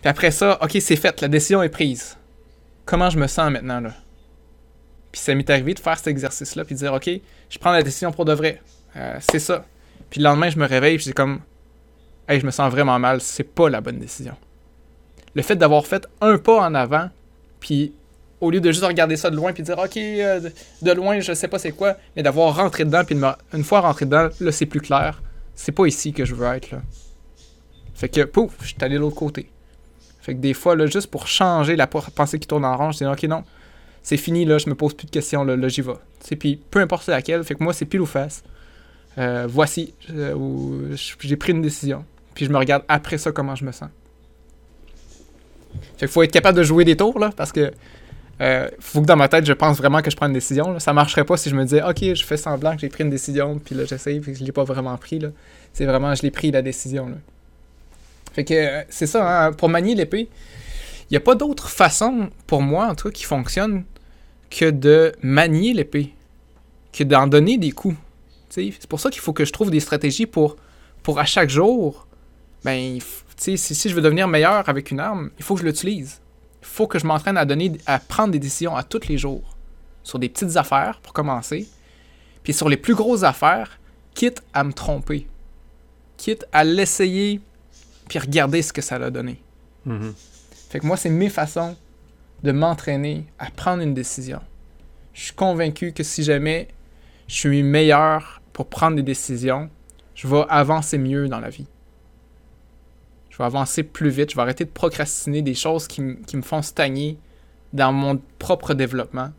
Puis 0.00 0.08
après 0.08 0.30
ça, 0.30 0.58
ok, 0.62 0.78
c'est 0.80 0.96
fait, 0.96 1.20
la 1.20 1.28
décision 1.28 1.62
est 1.62 1.68
prise. 1.68 2.16
Comment 2.84 3.10
je 3.10 3.18
me 3.18 3.26
sens 3.26 3.50
maintenant 3.50 3.80
là? 3.80 3.94
Puis 5.12 5.20
ça 5.20 5.34
m'est 5.34 5.48
arrivé 5.50 5.74
de 5.74 5.78
faire 5.78 5.98
cet 5.98 6.08
exercice-là 6.08 6.64
puis 6.64 6.74
de 6.74 6.80
dire, 6.80 6.92
ok, 6.94 7.10
je 7.50 7.58
prends 7.58 7.72
la 7.72 7.82
décision 7.82 8.10
pour 8.10 8.24
de 8.24 8.32
vrai. 8.32 8.62
Euh, 8.96 9.18
c'est 9.20 9.38
ça. 9.38 9.66
Puis 10.08 10.20
le 10.20 10.24
lendemain, 10.24 10.48
je 10.48 10.58
me 10.58 10.66
réveille 10.66 10.96
puis 10.96 11.04
j'ai 11.04 11.12
comme, 11.12 11.40
hey, 12.28 12.40
je 12.40 12.46
me 12.46 12.50
sens 12.50 12.70
vraiment 12.70 12.98
mal, 12.98 13.20
c'est 13.20 13.44
pas 13.44 13.68
la 13.68 13.80
bonne 13.80 13.98
décision. 13.98 14.36
Le 15.34 15.42
fait 15.42 15.56
d'avoir 15.56 15.86
fait 15.86 16.06
un 16.20 16.38
pas 16.38 16.60
en 16.62 16.74
avant, 16.74 17.10
puis 17.60 17.92
au 18.42 18.50
lieu 18.50 18.60
de 18.60 18.72
juste 18.72 18.84
regarder 18.84 19.16
ça 19.16 19.30
de 19.30 19.36
loin 19.36 19.52
puis 19.52 19.62
dire, 19.62 19.78
ok, 19.78 19.96
euh, 19.96 20.50
de, 20.82 20.92
loin, 20.92 21.20
je 21.20 21.32
sais 21.32 21.46
pas 21.46 21.60
c'est 21.60 21.70
quoi, 21.70 21.96
mais 22.16 22.24
d'avoir 22.24 22.56
rentré 22.56 22.84
dedans 22.84 23.04
puis 23.04 23.14
de 23.14 23.20
me- 23.20 23.32
une 23.54 23.62
fois 23.62 23.80
rentré 23.80 24.04
dedans, 24.04 24.28
là, 24.40 24.52
c'est 24.52 24.66
plus 24.66 24.80
clair. 24.80 25.22
C'est 25.54 25.70
pas 25.70 25.86
ici 25.86 26.12
que 26.12 26.24
je 26.24 26.34
veux 26.34 26.46
être 26.48 26.72
là. 26.72 26.82
Fait 27.94 28.08
que, 28.08 28.22
pouf, 28.22 28.52
je 28.62 28.68
suis 28.68 28.76
allé 28.80 28.96
de 28.96 29.00
l'autre 29.00 29.14
côté. 29.14 29.48
Fait 30.20 30.34
que 30.34 30.40
des 30.40 30.54
fois, 30.54 30.74
là, 30.74 30.86
juste 30.86 31.06
pour 31.06 31.28
changer 31.28 31.76
la 31.76 31.86
pensée 31.86 32.40
qui 32.40 32.48
tourne 32.48 32.64
en 32.64 32.76
rond, 32.76 32.90
je 32.90 32.98
dis, 32.98 33.06
ok, 33.06 33.22
non, 33.24 33.44
c'est 34.02 34.16
fini, 34.16 34.44
là, 34.44 34.58
je 34.58 34.68
me 34.68 34.74
pose 34.74 34.94
plus 34.94 35.06
de 35.06 35.12
questions, 35.12 35.44
là, 35.44 35.54
là 35.54 35.68
j'y 35.68 35.82
vais. 35.82 35.92
Sais, 36.20 36.34
puis 36.34 36.60
peu 36.70 36.80
importe 36.80 37.04
c'est 37.04 37.12
laquelle, 37.12 37.44
fait 37.44 37.54
que 37.54 37.62
moi, 37.62 37.72
c'est 37.72 37.84
pile 37.84 38.00
ou 38.00 38.06
face. 38.06 38.42
Euh, 39.18 39.46
voici, 39.48 39.94
euh, 40.10 40.34
où 40.34 40.80
j'ai 41.20 41.36
pris 41.36 41.52
une 41.52 41.62
décision. 41.62 42.04
Puis 42.34 42.46
je 42.46 42.50
me 42.50 42.58
regarde 42.58 42.82
après 42.88 43.18
ça 43.18 43.30
comment 43.30 43.54
je 43.54 43.64
me 43.64 43.70
sens. 43.70 43.90
Fait 45.96 46.06
qu'il 46.06 46.08
faut 46.08 46.22
être 46.24 46.32
capable 46.32 46.58
de 46.58 46.64
jouer 46.64 46.84
des 46.84 46.96
tours, 46.96 47.20
là, 47.20 47.30
parce 47.36 47.52
que 47.52 47.72
euh, 48.42 48.68
faut 48.80 49.00
que 49.00 49.06
dans 49.06 49.16
ma 49.16 49.28
tête, 49.28 49.46
je 49.46 49.52
pense 49.52 49.78
vraiment 49.78 50.02
que 50.02 50.10
je 50.10 50.16
prends 50.16 50.26
une 50.26 50.32
décision. 50.32 50.72
Là. 50.72 50.80
Ça 50.80 50.92
marcherait 50.92 51.24
pas 51.24 51.36
si 51.36 51.48
je 51.48 51.54
me 51.54 51.62
disais, 51.62 51.82
ok, 51.82 52.14
je 52.14 52.24
fais 52.24 52.36
semblant 52.36 52.74
que 52.74 52.80
j'ai 52.80 52.88
pris 52.88 53.04
une 53.04 53.10
décision, 53.10 53.58
puis 53.58 53.76
là, 53.76 53.84
j'essaye, 53.84 54.18
puis 54.18 54.34
je 54.34 54.42
l'ai 54.42 54.52
pas 54.52 54.64
vraiment 54.64 54.96
pris, 54.96 55.20
là. 55.20 55.28
C'est 55.72 55.86
vraiment, 55.86 56.14
je 56.14 56.22
l'ai 56.22 56.32
pris, 56.32 56.50
la 56.50 56.60
décision. 56.60 57.12
Fait 58.32 58.44
que 58.44 58.54
euh, 58.54 58.82
c'est 58.88 59.06
ça, 59.06 59.46
hein, 59.46 59.52
pour 59.52 59.68
manier 59.68 59.94
l'épée, 59.94 60.28
il 61.02 61.12
n'y 61.12 61.16
a 61.16 61.20
pas 61.20 61.36
d'autre 61.36 61.68
façon, 61.68 62.30
pour 62.46 62.62
moi, 62.62 62.88
en 62.88 62.94
tout 62.94 63.08
cas, 63.08 63.12
qui 63.12 63.24
fonctionne 63.24 63.84
que 64.50 64.70
de 64.70 65.12
manier 65.22 65.72
l'épée, 65.72 66.12
que 66.92 67.04
d'en 67.04 67.26
donner 67.26 67.58
des 67.58 67.70
coups. 67.70 67.96
C'est 68.50 68.86
pour 68.88 69.00
ça 69.00 69.10
qu'il 69.10 69.22
faut 69.22 69.32
que 69.32 69.44
je 69.44 69.52
trouve 69.52 69.70
des 69.70 69.80
stratégies 69.80 70.26
pour, 70.26 70.56
pour 71.02 71.20
à 71.20 71.24
chaque 71.24 71.48
jour, 71.48 72.06
ben, 72.64 72.98
si 73.36 73.56
je 73.56 73.94
veux 73.94 74.02
devenir 74.02 74.28
meilleur 74.28 74.68
avec 74.68 74.90
une 74.90 75.00
arme, 75.00 75.30
il 75.38 75.44
faut 75.44 75.54
que 75.54 75.60
je 75.60 75.66
l'utilise. 75.66 76.21
Il 76.62 76.66
faut 76.66 76.86
que 76.86 76.98
je 76.98 77.06
m'entraîne 77.06 77.36
à 77.36 77.44
donner, 77.44 77.72
à 77.86 77.98
prendre 77.98 78.32
des 78.32 78.38
décisions 78.38 78.74
à 78.74 78.82
tous 78.82 79.08
les 79.08 79.18
jours. 79.18 79.56
Sur 80.02 80.18
des 80.18 80.28
petites 80.28 80.56
affaires, 80.56 81.00
pour 81.02 81.12
commencer. 81.12 81.68
Puis 82.42 82.52
sur 82.52 82.68
les 82.68 82.76
plus 82.76 82.94
grosses 82.94 83.24
affaires, 83.24 83.78
quitte 84.14 84.42
à 84.54 84.64
me 84.64 84.72
tromper. 84.72 85.26
Quitte 86.16 86.46
à 86.52 86.64
l'essayer, 86.64 87.40
puis 88.08 88.18
regarder 88.18 88.62
ce 88.62 88.72
que 88.72 88.80
ça 88.80 88.98
l'a 88.98 89.10
donné. 89.10 89.42
Mhm. 89.84 90.14
Fait 90.70 90.80
que 90.80 90.86
moi, 90.86 90.96
c'est 90.96 91.10
mes 91.10 91.28
façons 91.28 91.76
de 92.42 92.52
m'entraîner 92.52 93.26
à 93.38 93.50
prendre 93.50 93.82
une 93.82 93.94
décision. 93.94 94.40
Je 95.12 95.24
suis 95.24 95.34
convaincu 95.34 95.92
que 95.92 96.02
si 96.02 96.22
jamais 96.22 96.68
je 97.28 97.34
suis 97.34 97.62
meilleur 97.62 98.40
pour 98.52 98.66
prendre 98.66 98.96
des 98.96 99.02
décisions, 99.02 99.68
je 100.14 100.26
vais 100.26 100.44
avancer 100.48 100.98
mieux 100.98 101.28
dans 101.28 101.40
la 101.40 101.50
vie. 101.50 101.66
Je 103.32 103.38
vais 103.38 103.44
avancer 103.44 103.82
plus 103.82 104.10
vite, 104.10 104.30
je 104.30 104.36
vais 104.36 104.42
arrêter 104.42 104.66
de 104.66 104.70
procrastiner 104.70 105.40
des 105.40 105.54
choses 105.54 105.88
qui, 105.88 106.02
me 106.02 106.42
font 106.42 106.60
stagner 106.60 107.16
dans 107.72 107.90
mon 107.90 108.20
propre 108.38 108.74
développement. 108.74 109.30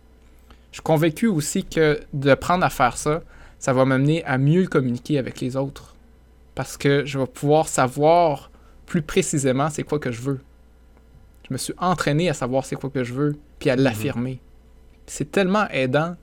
Je 0.72 0.78
suis 0.78 0.84
convaincu 0.84 1.28
aussi 1.28 1.64
que 1.64 2.00
de 2.12 2.34
prendre 2.34 2.66
à 2.66 2.72
faire 2.72 2.98
ça, 2.98 3.22
ça 3.60 3.72
va 3.72 3.86
m'amener 3.86 4.24
à 4.26 4.40
mieux 4.40 4.66
communiquer 4.66 5.20
avec 5.20 5.40
les 5.40 5.56
autres. 5.56 5.96
Parce 6.56 6.76
que 6.76 7.06
je 7.06 7.20
vais 7.20 7.28
pouvoir 7.28 7.68
savoir 7.68 8.50
plus 8.88 9.04
précisément 9.04 9.70
c'est 9.70 9.84
quoi 9.84 10.00
que 10.00 10.12
je 10.12 10.22
veux. 10.22 10.42
Je 11.48 11.54
me 11.54 11.60
suis 11.60 11.74
entraîné 11.78 12.30
à 12.30 12.34
savoir 12.34 12.66
c'est 12.66 12.76
quoi 12.76 12.90
que 12.90 13.04
je 13.04 13.14
veux, 13.14 13.36
puis 13.60 13.70
à 13.70 13.76
l'affirmer. 13.76 14.40
C'est 15.06 15.32
tellement 15.32 15.70
aidant. 15.70 16.16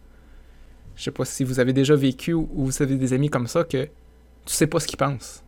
Je 0.96 1.04
sais 1.04 1.11
pas 1.12 1.24
si 1.24 1.44
vous 1.44 1.61
avez 1.61 1.72
déjà 1.72 1.94
vécu 1.94 2.33
ou 2.33 2.48
vous 2.52 2.83
avez 2.83 2.96
des 2.96 3.12
amis 3.12 3.30
comme 3.30 3.46
ça 3.46 3.62
que 3.62 3.85
tu 3.85 4.54
sais 4.54 4.66
pas 4.66 4.80
ce 4.80 4.88
qu'ils 4.88 4.98
pensent. 4.98 5.44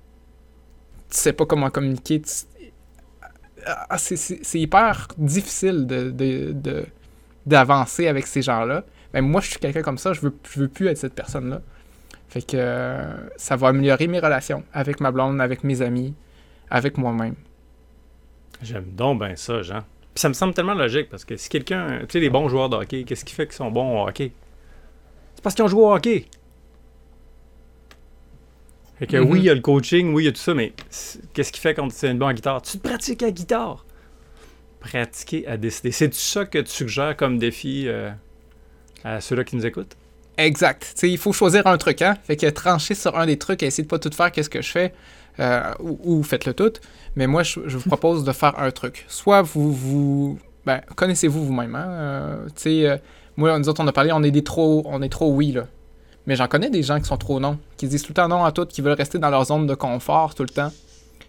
Tu 1.13 1.19
sais 1.19 1.33
pas 1.33 1.45
comment 1.47 1.71
communiquer. 1.71 2.21
tu- 2.23 2.47
Ah, 3.65 3.97
c'est- 3.99 4.59
hyper 4.59 5.07
difficile 5.19 5.87
de, 5.87 6.11
de- 6.11 6.51
de- 6.53 6.87
d'avancer 7.47 8.09
avec 8.09 8.27
ces 8.27 8.43
gens-là. 8.43 8.85
Mais 9.15 9.21
moi, 9.21 9.41
je 9.41 9.51
suis 9.51 9.59
quelqu'un 9.61 9.83
comme 9.83 9.99
ça, 9.99 10.13
je 10.15 10.21
veux, 10.23 10.35
je 10.51 10.61
veux 10.61 10.69
plus 10.69 10.89
être 10.89 10.97
cette 10.99 11.15
personne-là. 11.15 11.61
Fait 12.29 12.43
que 12.43 12.57
euh, 12.57 13.15
ça 13.37 13.55
va 13.57 13.69
améliorer 13.69 14.07
mes 14.09 14.19
relations 14.19 14.65
avec 14.73 15.01
ma 15.01 15.13
blonde, 15.13 15.41
avec 15.41 15.63
mes 15.65 15.81
amis, 15.83 16.15
avec 16.71 16.97
moi-même. 16.99 17.35
J'aime 18.63 18.87
donc 18.95 19.21
bien 19.21 19.37
ça, 19.37 19.63
Jean. 19.63 19.81
Puis 20.15 20.21
ça 20.23 20.29
me 20.29 20.35
semble 20.35 20.55
tellement 20.55 20.75
logique 20.75 21.09
parce 21.11 21.25
que 21.25 21.37
si 21.37 21.49
quelqu'un, 21.49 22.01
tu 22.01 22.07
sais, 22.11 22.21
les 22.21 22.31
bons 22.31 22.49
joueurs 22.49 22.69
de 22.69 22.77
hockey, 22.77 23.05
qu'est-ce 23.05 23.25
qui 23.25 23.35
fait 23.35 23.47
qu'ils 23.47 23.55
sont 23.57 23.71
bons 23.71 24.01
au 24.03 24.09
hockey? 24.09 24.33
C'est 25.37 25.43
parce 25.43 25.55
qu'ils 25.55 25.65
ont 25.65 25.69
joué 25.69 25.83
au 25.83 25.93
hockey. 25.95 26.27
Fait 29.03 29.09
que 29.09 29.17
Mhm. 29.17 29.31
oui, 29.33 29.39
il 29.41 29.45
y 29.47 29.51
a 29.51 29.55
le 29.55 29.61
coaching, 29.61 30.15
oui, 30.15 30.23
il 30.23 30.27
y 30.27 30.29
a 30.29 30.33
tout 30.33 30.39
ça, 30.39 30.55
mais 30.55 30.73
c'est- 30.89 31.19
qu'est-ce 31.33 31.51
qui 31.51 31.59
fait 31.59 31.75
quand 31.75 31.89
tu 31.89 32.07
es 32.07 32.15
bon 32.15 32.27
en 32.27 32.33
guitare? 32.33 32.63
Tu 32.63 32.79
te 32.79 32.87
pratiques 32.89 33.21
à 33.25 33.27
la 33.27 33.33
guitare? 33.33 33.85
Pratiquer 34.79 35.45
à 35.49 35.57
décider. 35.57 35.91
C'est 35.91 36.15
ça 36.15 36.45
que 36.45 36.59
tu 36.59 36.71
suggères 36.71 37.17
comme 37.17 37.37
défi 37.37 37.87
euh, 37.89 38.13
à 39.03 39.21
ceux-là 39.21 39.43
qui 39.43 39.57
nous 39.57 39.67
écoutent? 39.67 39.97
Exact. 40.39 40.95
Il 41.03 41.19
faut 41.19 41.33
choisir 41.33 41.67
un 41.67 41.79
truc, 41.79 42.01
hein. 42.01 42.17
Fait 42.23 42.37
que 42.37 42.47
trancher 42.47 42.95
sur 42.95 43.19
un 43.19 43.27
des 43.27 43.39
trucs 43.39 43.65
et 43.65 43.67
essayer 43.67 43.83
de 43.83 43.89
pas 43.89 43.99
tout 43.99 44.11
faire 44.13 44.31
qu'est-ce 44.31 44.49
que 44.49 44.63
je 44.63 44.71
fais, 44.71 44.93
euh, 45.41 45.63
ou, 45.81 45.99
ou 46.05 46.23
faites-le 46.23 46.55
tout. 46.55 46.73
Mais 47.17 47.27
moi, 47.27 47.43
je, 47.43 47.59
je 47.67 47.79
vous 47.79 47.89
propose 47.89 48.23
de 48.23 48.31
faire 48.31 48.57
un 48.61 48.71
truc. 48.71 49.05
Soit 49.09 49.43
vous, 49.43 49.73
vous, 49.73 50.39
ben, 50.65 50.81
connaissez-vous 50.95 51.45
vous-même, 51.45 51.75
hein. 51.75 52.47
euh, 52.67 52.99
moi, 53.37 53.59
nous 53.59 53.69
autres, 53.69 53.83
on 53.83 53.87
a 53.89 53.93
parlé, 53.93 54.13
on 54.13 54.23
est 54.23 54.31
des 54.31 54.45
trop, 54.45 54.85
on 54.87 55.03
est 55.03 55.09
trop 55.09 55.33
oui, 55.35 55.51
là. 55.51 55.67
Mais 56.27 56.37
j'en 56.37 56.47
connais 56.47 56.71
des 56.71 56.83
gens 56.83 56.99
qui 57.01 57.07
sont 57.07 57.17
trop 57.17 57.41
non, 57.41 57.59
qui 57.77 57.87
se 57.87 57.91
disent 57.91 58.03
tout 58.03 58.11
le 58.11 58.15
temps 58.15 58.29
non 58.29 58.45
à 58.45 58.53
tout, 58.53 58.65
qui 58.67 58.81
veulent 58.81 58.93
rester 58.93 59.19
dans 59.19 59.31
leur 59.31 59.45
zone 59.45 59.67
de 59.67 59.75
confort 59.75 60.35
tout 60.35 60.45
le 60.45 60.49
temps. 60.51 60.73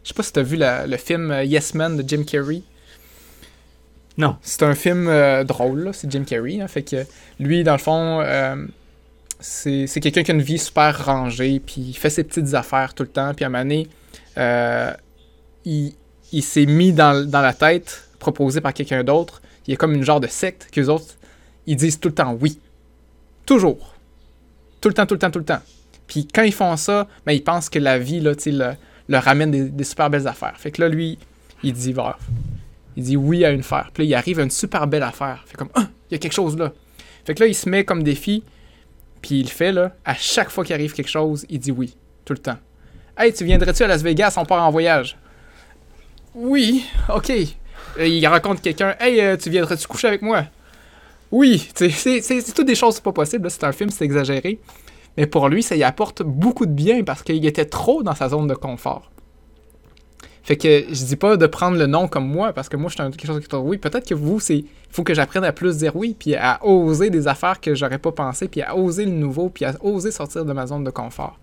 Je 0.04 0.10
sais 0.10 0.14
pas 0.14 0.24
si 0.24 0.32
t'as 0.34 0.44
vu 0.44 0.56
la- 0.56 0.86
le 0.86 0.98
film 0.98 1.32
euh, 1.32 1.44
Yes 1.44 1.74
Man 1.74 1.98
de 1.98 2.08
Jim 2.08 2.24
Carrey. 2.24 2.62
Non. 4.18 4.38
C'est 4.42 4.64
un 4.64 4.76
film 4.76 5.08
euh, 5.08 5.44
drôle, 5.44 5.90
c'est 5.94 6.12
Jim 6.12 6.24
Carrey. 6.24 6.60
hein, 6.62 6.68
fait 6.68 6.84
que 6.84 7.06
lui, 7.40 7.64
dans 7.64 7.72
le 7.72 7.78
fond, 7.80 8.22
euh, 8.22 8.68
c'est 9.40 9.88
quelqu'un 10.00 10.24
qui 10.24 10.32
a 10.32 10.34
une 10.36 10.42
vie 10.42 10.60
super 10.60 11.06
rangée, 11.06 11.60
puis 11.60 11.82
il 11.82 11.94
fait 11.98 12.10
ses 12.12 12.24
petites 12.24 12.54
affaires 12.54 12.94
tout 12.94 13.04
le 13.04 13.10
temps, 13.10 13.34
puis 13.34 13.44
à 13.44 13.48
un 13.48 13.52
moment 13.52 13.64
donné, 13.64 13.88
euh, 14.38 14.94
il, 15.66 15.94
il 16.32 16.44
s'est 16.44 16.66
mis 16.68 16.94
dans, 16.94 17.28
dans 17.28 17.42
la 17.42 17.54
tête, 17.54 18.08
proposé 18.20 18.62
par 18.62 18.74
quelqu'un 18.74 19.04
d'autre, 19.04 19.42
il 19.68 19.72
y 19.72 19.74
a 19.74 19.78
comme 19.78 19.94
une 19.94 20.04
genre 20.04 20.20
de 20.20 20.28
secte 20.28 20.68
qu'eux 20.72 20.88
autres, 20.90 21.16
ils 21.66 21.76
disent 21.76 22.00
tout 22.00 22.10
le 22.10 22.14
temps 22.14 22.38
oui. 22.40 22.60
Toujours. 23.46 23.93
Tout 24.84 24.90
le 24.90 24.96
temps, 24.96 25.06
tout 25.06 25.14
le 25.14 25.20
temps, 25.20 25.32
tout 25.32 25.40
le 25.40 25.46
temps. 25.46 25.62
Puis 26.08 26.28
quand 26.28 26.44
ils 26.44 26.54
font 26.54 26.76
ça, 26.76 27.08
ben, 27.26 27.32
ils 27.32 27.42
pensent 27.42 27.70
que 27.70 27.80
la 27.80 27.98
vie, 27.98 28.20
là, 28.20 28.34
le, 28.46 28.74
leur 29.08 29.24
ramène 29.24 29.72
des, 29.72 29.84
super 29.86 30.10
belles 30.10 30.28
affaires. 30.28 30.56
Fait 30.58 30.72
que 30.72 30.82
là, 30.82 30.90
lui, 30.90 31.18
il 31.64 31.72
dit, 31.72 31.94
bah, 31.94 32.20
il 32.98 33.04
dit 33.04 33.16
oui 33.16 33.46
à 33.46 33.52
une 33.52 33.62
affaire. 33.62 33.92
Puis 33.94 34.04
là, 34.04 34.10
il 34.10 34.14
arrive 34.14 34.42
à 34.42 34.44
une 34.44 34.52
super 34.52 34.86
belle 34.88 35.04
affaire. 35.04 35.46
Fait 35.48 35.56
comme, 35.56 35.70
ah, 35.76 35.88
il 36.10 36.16
y 36.16 36.16
a 36.16 36.18
quelque 36.18 36.34
chose 36.34 36.58
là. 36.58 36.74
Fait 37.24 37.34
que 37.34 37.40
là, 37.40 37.48
il 37.48 37.56
se 37.56 37.70
met 37.70 37.86
comme 37.86 38.04
défi, 38.04 38.44
puis 39.22 39.40
il 39.40 39.50
fait, 39.50 39.72
là, 39.72 39.96
à 40.04 40.16
chaque 40.16 40.50
fois 40.50 40.66
qu'il 40.66 40.74
arrive 40.74 40.92
quelque 40.92 41.10
chose, 41.10 41.46
il 41.48 41.60
dit 41.60 41.72
oui, 41.72 41.96
tout 42.26 42.34
le 42.34 42.40
temps. 42.40 42.58
Hey, 43.18 43.32
tu 43.32 43.46
viendrais-tu 43.46 43.84
à 43.84 43.88
Las 43.88 44.02
Vegas, 44.02 44.34
on 44.36 44.44
part 44.44 44.68
en 44.68 44.70
voyage? 44.70 45.16
Oui, 46.36 46.84
ok. 47.08 47.32
il 48.02 48.28
raconte 48.28 48.62
quelqu'un, 48.62 48.98
hey, 49.00 49.22
euh, 49.22 49.38
tu 49.38 49.50
viendrais-tu 49.50 49.88
coucher 49.88 50.10
avec 50.10 50.22
moi? 50.22 50.44
Oui, 51.34 51.68
c'est 51.74 52.54
toutes 52.54 52.68
des 52.68 52.76
choses 52.76 53.00
pas 53.00 53.12
possibles. 53.12 53.50
C'est 53.50 53.64
un 53.64 53.72
film, 53.72 53.90
c'est 53.90 54.06
exagéré. 54.06 54.60
Mais 55.18 55.26
pour 55.26 55.50
lui, 55.50 55.64
ça 55.64 55.76
y 55.76 55.84
apporte 55.84 56.22
beaucoup 56.22 56.68
de 56.68 56.72
bien 56.72 57.04
parce 57.04 57.24
qu'il 57.24 57.44
était 57.48 57.66
trop 57.66 58.04
dans 58.04 58.14
sa 58.14 58.30
zone 58.30 58.46
de 58.46 58.54
confort. 58.54 59.10
Fait 60.44 60.58
que 60.58 60.84
je 60.94 61.06
dis 61.06 61.16
pas 61.16 61.36
de 61.36 61.48
prendre 61.48 61.76
le 61.78 61.88
nom 61.88 62.08
comme 62.08 62.28
moi, 62.28 62.54
parce 62.54 62.70
que 62.70 62.78
moi, 62.78 62.88
je 62.90 63.02
suis 63.02 63.12
quelque 63.12 63.26
chose 63.26 63.40
qui 63.40 63.56
est 63.56 63.58
oui. 63.58 63.80
Peut-être 63.80 64.08
que 64.08 64.14
vous, 64.14 64.40
c'est. 64.40 64.64
faut 64.92 65.04
que 65.04 65.16
j'apprenne 65.16 65.44
à 65.44 65.52
plus 65.52 65.78
dire 65.78 65.96
oui, 65.96 66.16
puis 66.18 66.36
à 66.36 66.64
oser 66.64 67.10
des 67.10 67.28
affaires 67.28 67.60
que 67.60 67.74
j'aurais 67.74 67.98
pas 67.98 68.12
pensé, 68.12 68.48
puis 68.48 68.62
à 68.62 68.76
oser 68.76 69.06
le 69.06 69.12
nouveau, 69.12 69.50
puis 69.50 69.66
à 69.66 69.74
oser 69.82 70.12
sortir 70.12 70.46
de 70.46 70.54
ma 70.54 70.68
zone 70.68 70.84
de 70.84 70.92
confort. 70.92 71.40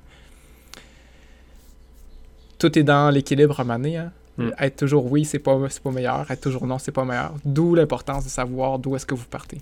Tout 2.58 2.78
est 2.78 2.84
dans 2.84 3.10
l'équilibre 3.10 3.58
à 3.58 3.64
maner, 3.64 3.96
hein? 3.96 4.12
Hmm. 4.38 4.50
Être 4.60 4.76
toujours 4.76 5.10
oui, 5.10 5.24
c'est 5.24 5.40
pas, 5.40 5.58
pas 5.82 5.90
meilleur. 5.90 6.30
Être 6.30 6.42
toujours 6.42 6.66
non, 6.66 6.78
c'est 6.78 6.92
pas 6.92 7.04
meilleur. 7.04 7.34
D'où 7.44 7.74
l'importance 7.74 8.24
de 8.24 8.30
savoir 8.30 8.78
d'où 8.78 8.94
est-ce 8.94 9.06
que 9.06 9.14
vous 9.14 9.26
partez. 9.26 9.58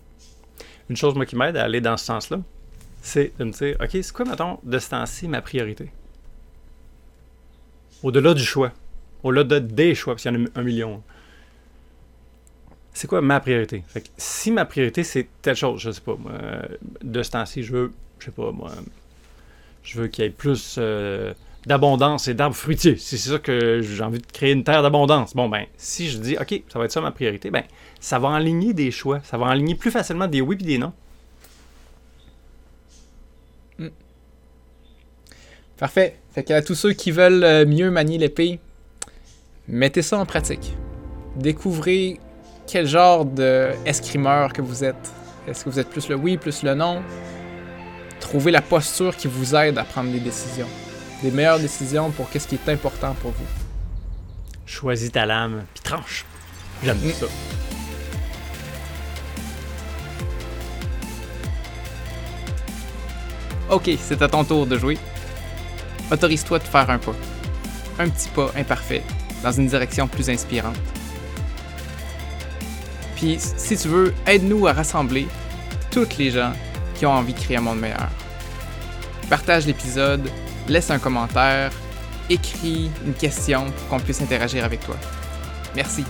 Une 0.88 0.96
chose, 0.96 1.14
moi, 1.14 1.26
qui 1.26 1.36
m'aide 1.36 1.56
à 1.56 1.64
aller 1.64 1.80
dans 1.80 1.96
ce 1.96 2.04
sens-là, 2.06 2.40
c'est 3.02 3.32
de 3.38 3.44
me 3.44 3.52
dire, 3.52 3.76
OK, 3.80 3.90
c'est 3.92 4.12
quoi, 4.12 4.24
mettons, 4.24 4.58
de 4.62 4.78
ce 4.78 4.90
temps-ci, 4.90 5.28
ma 5.28 5.42
priorité? 5.42 5.90
Au-delà 8.02 8.34
du 8.34 8.44
choix. 8.44 8.72
Au-delà 9.22 9.60
des 9.60 9.94
choix, 9.94 10.14
parce 10.14 10.22
qu'il 10.22 10.32
y 10.32 10.36
en 10.36 10.44
a 10.44 10.48
un 10.54 10.62
million. 10.62 11.02
C'est 12.92 13.06
quoi 13.06 13.20
ma 13.20 13.40
priorité? 13.40 13.84
Si 14.16 14.50
ma 14.50 14.64
priorité, 14.64 15.04
c'est 15.04 15.28
telle 15.42 15.56
chose, 15.56 15.80
je 15.80 15.90
sais 15.90 16.00
pas, 16.00 16.16
moi, 16.16 16.32
de 17.02 17.22
ce 17.22 17.30
temps-ci, 17.30 17.62
je 17.62 17.72
veux, 17.72 17.92
je 18.18 18.26
sais 18.26 18.30
pas, 18.30 18.50
moi, 18.50 18.72
je 19.82 20.00
veux 20.00 20.08
qu'il 20.08 20.24
y 20.24 20.26
ait 20.26 20.30
plus 20.30 20.76
euh, 20.78 21.32
d'abondance 21.66 22.28
et 22.28 22.34
d'arbres 22.34 22.56
fruitiers. 22.56 22.96
C'est 22.96 23.16
ça 23.16 23.38
que 23.38 23.80
j'ai 23.82 24.02
envie 24.02 24.20
de 24.20 24.26
créer 24.26 24.52
une 24.52 24.64
terre 24.64 24.82
d'abondance. 24.82 25.34
Bon, 25.34 25.48
ben, 25.48 25.64
si 25.76 26.08
je 26.08 26.18
dis, 26.18 26.36
OK, 26.40 26.62
ça 26.68 26.78
va 26.78 26.84
être 26.84 26.92
ça 26.92 27.00
ma 27.00 27.10
priorité, 27.10 27.50
ben, 27.50 27.64
ça 28.00 28.18
va 28.18 28.34
aligner 28.34 28.72
des 28.72 28.90
choix. 28.90 29.20
Ça 29.24 29.38
va 29.38 29.48
aligner 29.48 29.74
plus 29.74 29.90
facilement 29.90 30.26
des 30.26 30.40
oui 30.40 30.56
et 30.60 30.64
des 30.64 30.78
non. 30.78 30.92
Hmm. 33.78 33.88
Parfait. 35.76 36.16
Fait 36.32 36.44
qu'à 36.44 36.62
tous 36.62 36.74
ceux 36.74 36.92
qui 36.92 37.10
veulent 37.10 37.44
euh, 37.44 37.66
mieux 37.66 37.90
manier 37.90 38.18
l'épée, 38.18 38.60
mettez 39.66 40.02
ça 40.02 40.18
en 40.18 40.26
pratique. 40.26 40.74
Découvrez 41.36 42.20
quel 42.66 42.86
genre 42.86 43.24
d'escrimeur 43.24 44.52
que 44.52 44.62
vous 44.62 44.84
êtes. 44.84 45.12
Est-ce 45.46 45.64
que 45.64 45.70
vous 45.70 45.78
êtes 45.78 45.88
plus 45.88 46.08
le 46.08 46.16
oui, 46.16 46.36
plus 46.36 46.62
le 46.62 46.74
non? 46.74 47.02
Trouvez 48.20 48.50
la 48.50 48.60
posture 48.62 49.16
qui 49.16 49.28
vous 49.28 49.54
aide 49.54 49.78
à 49.78 49.84
prendre 49.84 50.10
des 50.12 50.20
décisions. 50.20 50.66
Des 51.22 51.30
meilleures 51.30 51.58
décisions 51.58 52.10
pour 52.10 52.30
qu'est-ce 52.30 52.46
qui 52.46 52.54
est 52.54 52.68
important 52.68 53.14
pour 53.20 53.32
vous. 53.32 53.46
Choisis 54.66 55.10
ta 55.10 55.26
lame, 55.26 55.64
puis 55.74 55.82
tranche. 55.82 56.24
J'aime 56.84 56.98
mm. 56.98 57.12
ça. 57.12 57.26
Ok, 63.70 63.90
c'est 64.00 64.22
à 64.22 64.28
ton 64.28 64.44
tour 64.44 64.66
de 64.66 64.78
jouer. 64.78 64.96
Autorise-toi 66.10 66.58
de 66.60 66.64
faire 66.64 66.88
un 66.88 66.98
pas. 66.98 67.14
Un 67.98 68.08
petit 68.08 68.28
pas 68.28 68.50
imparfait 68.56 69.02
dans 69.42 69.52
une 69.52 69.66
direction 69.66 70.06
plus 70.08 70.30
inspirante. 70.30 70.76
Puis, 73.16 73.36
si 73.38 73.76
tu 73.76 73.88
veux, 73.88 74.14
aide-nous 74.26 74.68
à 74.68 74.72
rassembler 74.72 75.26
toutes 75.90 76.16
les 76.16 76.30
gens 76.30 76.52
qui 76.94 77.04
ont 77.04 77.12
envie 77.12 77.34
de 77.34 77.38
créer 77.38 77.56
un 77.56 77.60
monde 77.60 77.80
meilleur. 77.80 78.08
Partage 79.28 79.66
l'épisode, 79.66 80.30
laisse 80.68 80.90
un 80.90 80.98
commentaire, 80.98 81.70
écris 82.30 82.90
une 83.04 83.14
question 83.14 83.64
pour 83.70 83.88
qu'on 83.88 84.00
puisse 84.00 84.20
interagir 84.20 84.64
avec 84.64 84.80
toi. 84.84 84.96
Merci. 85.74 86.04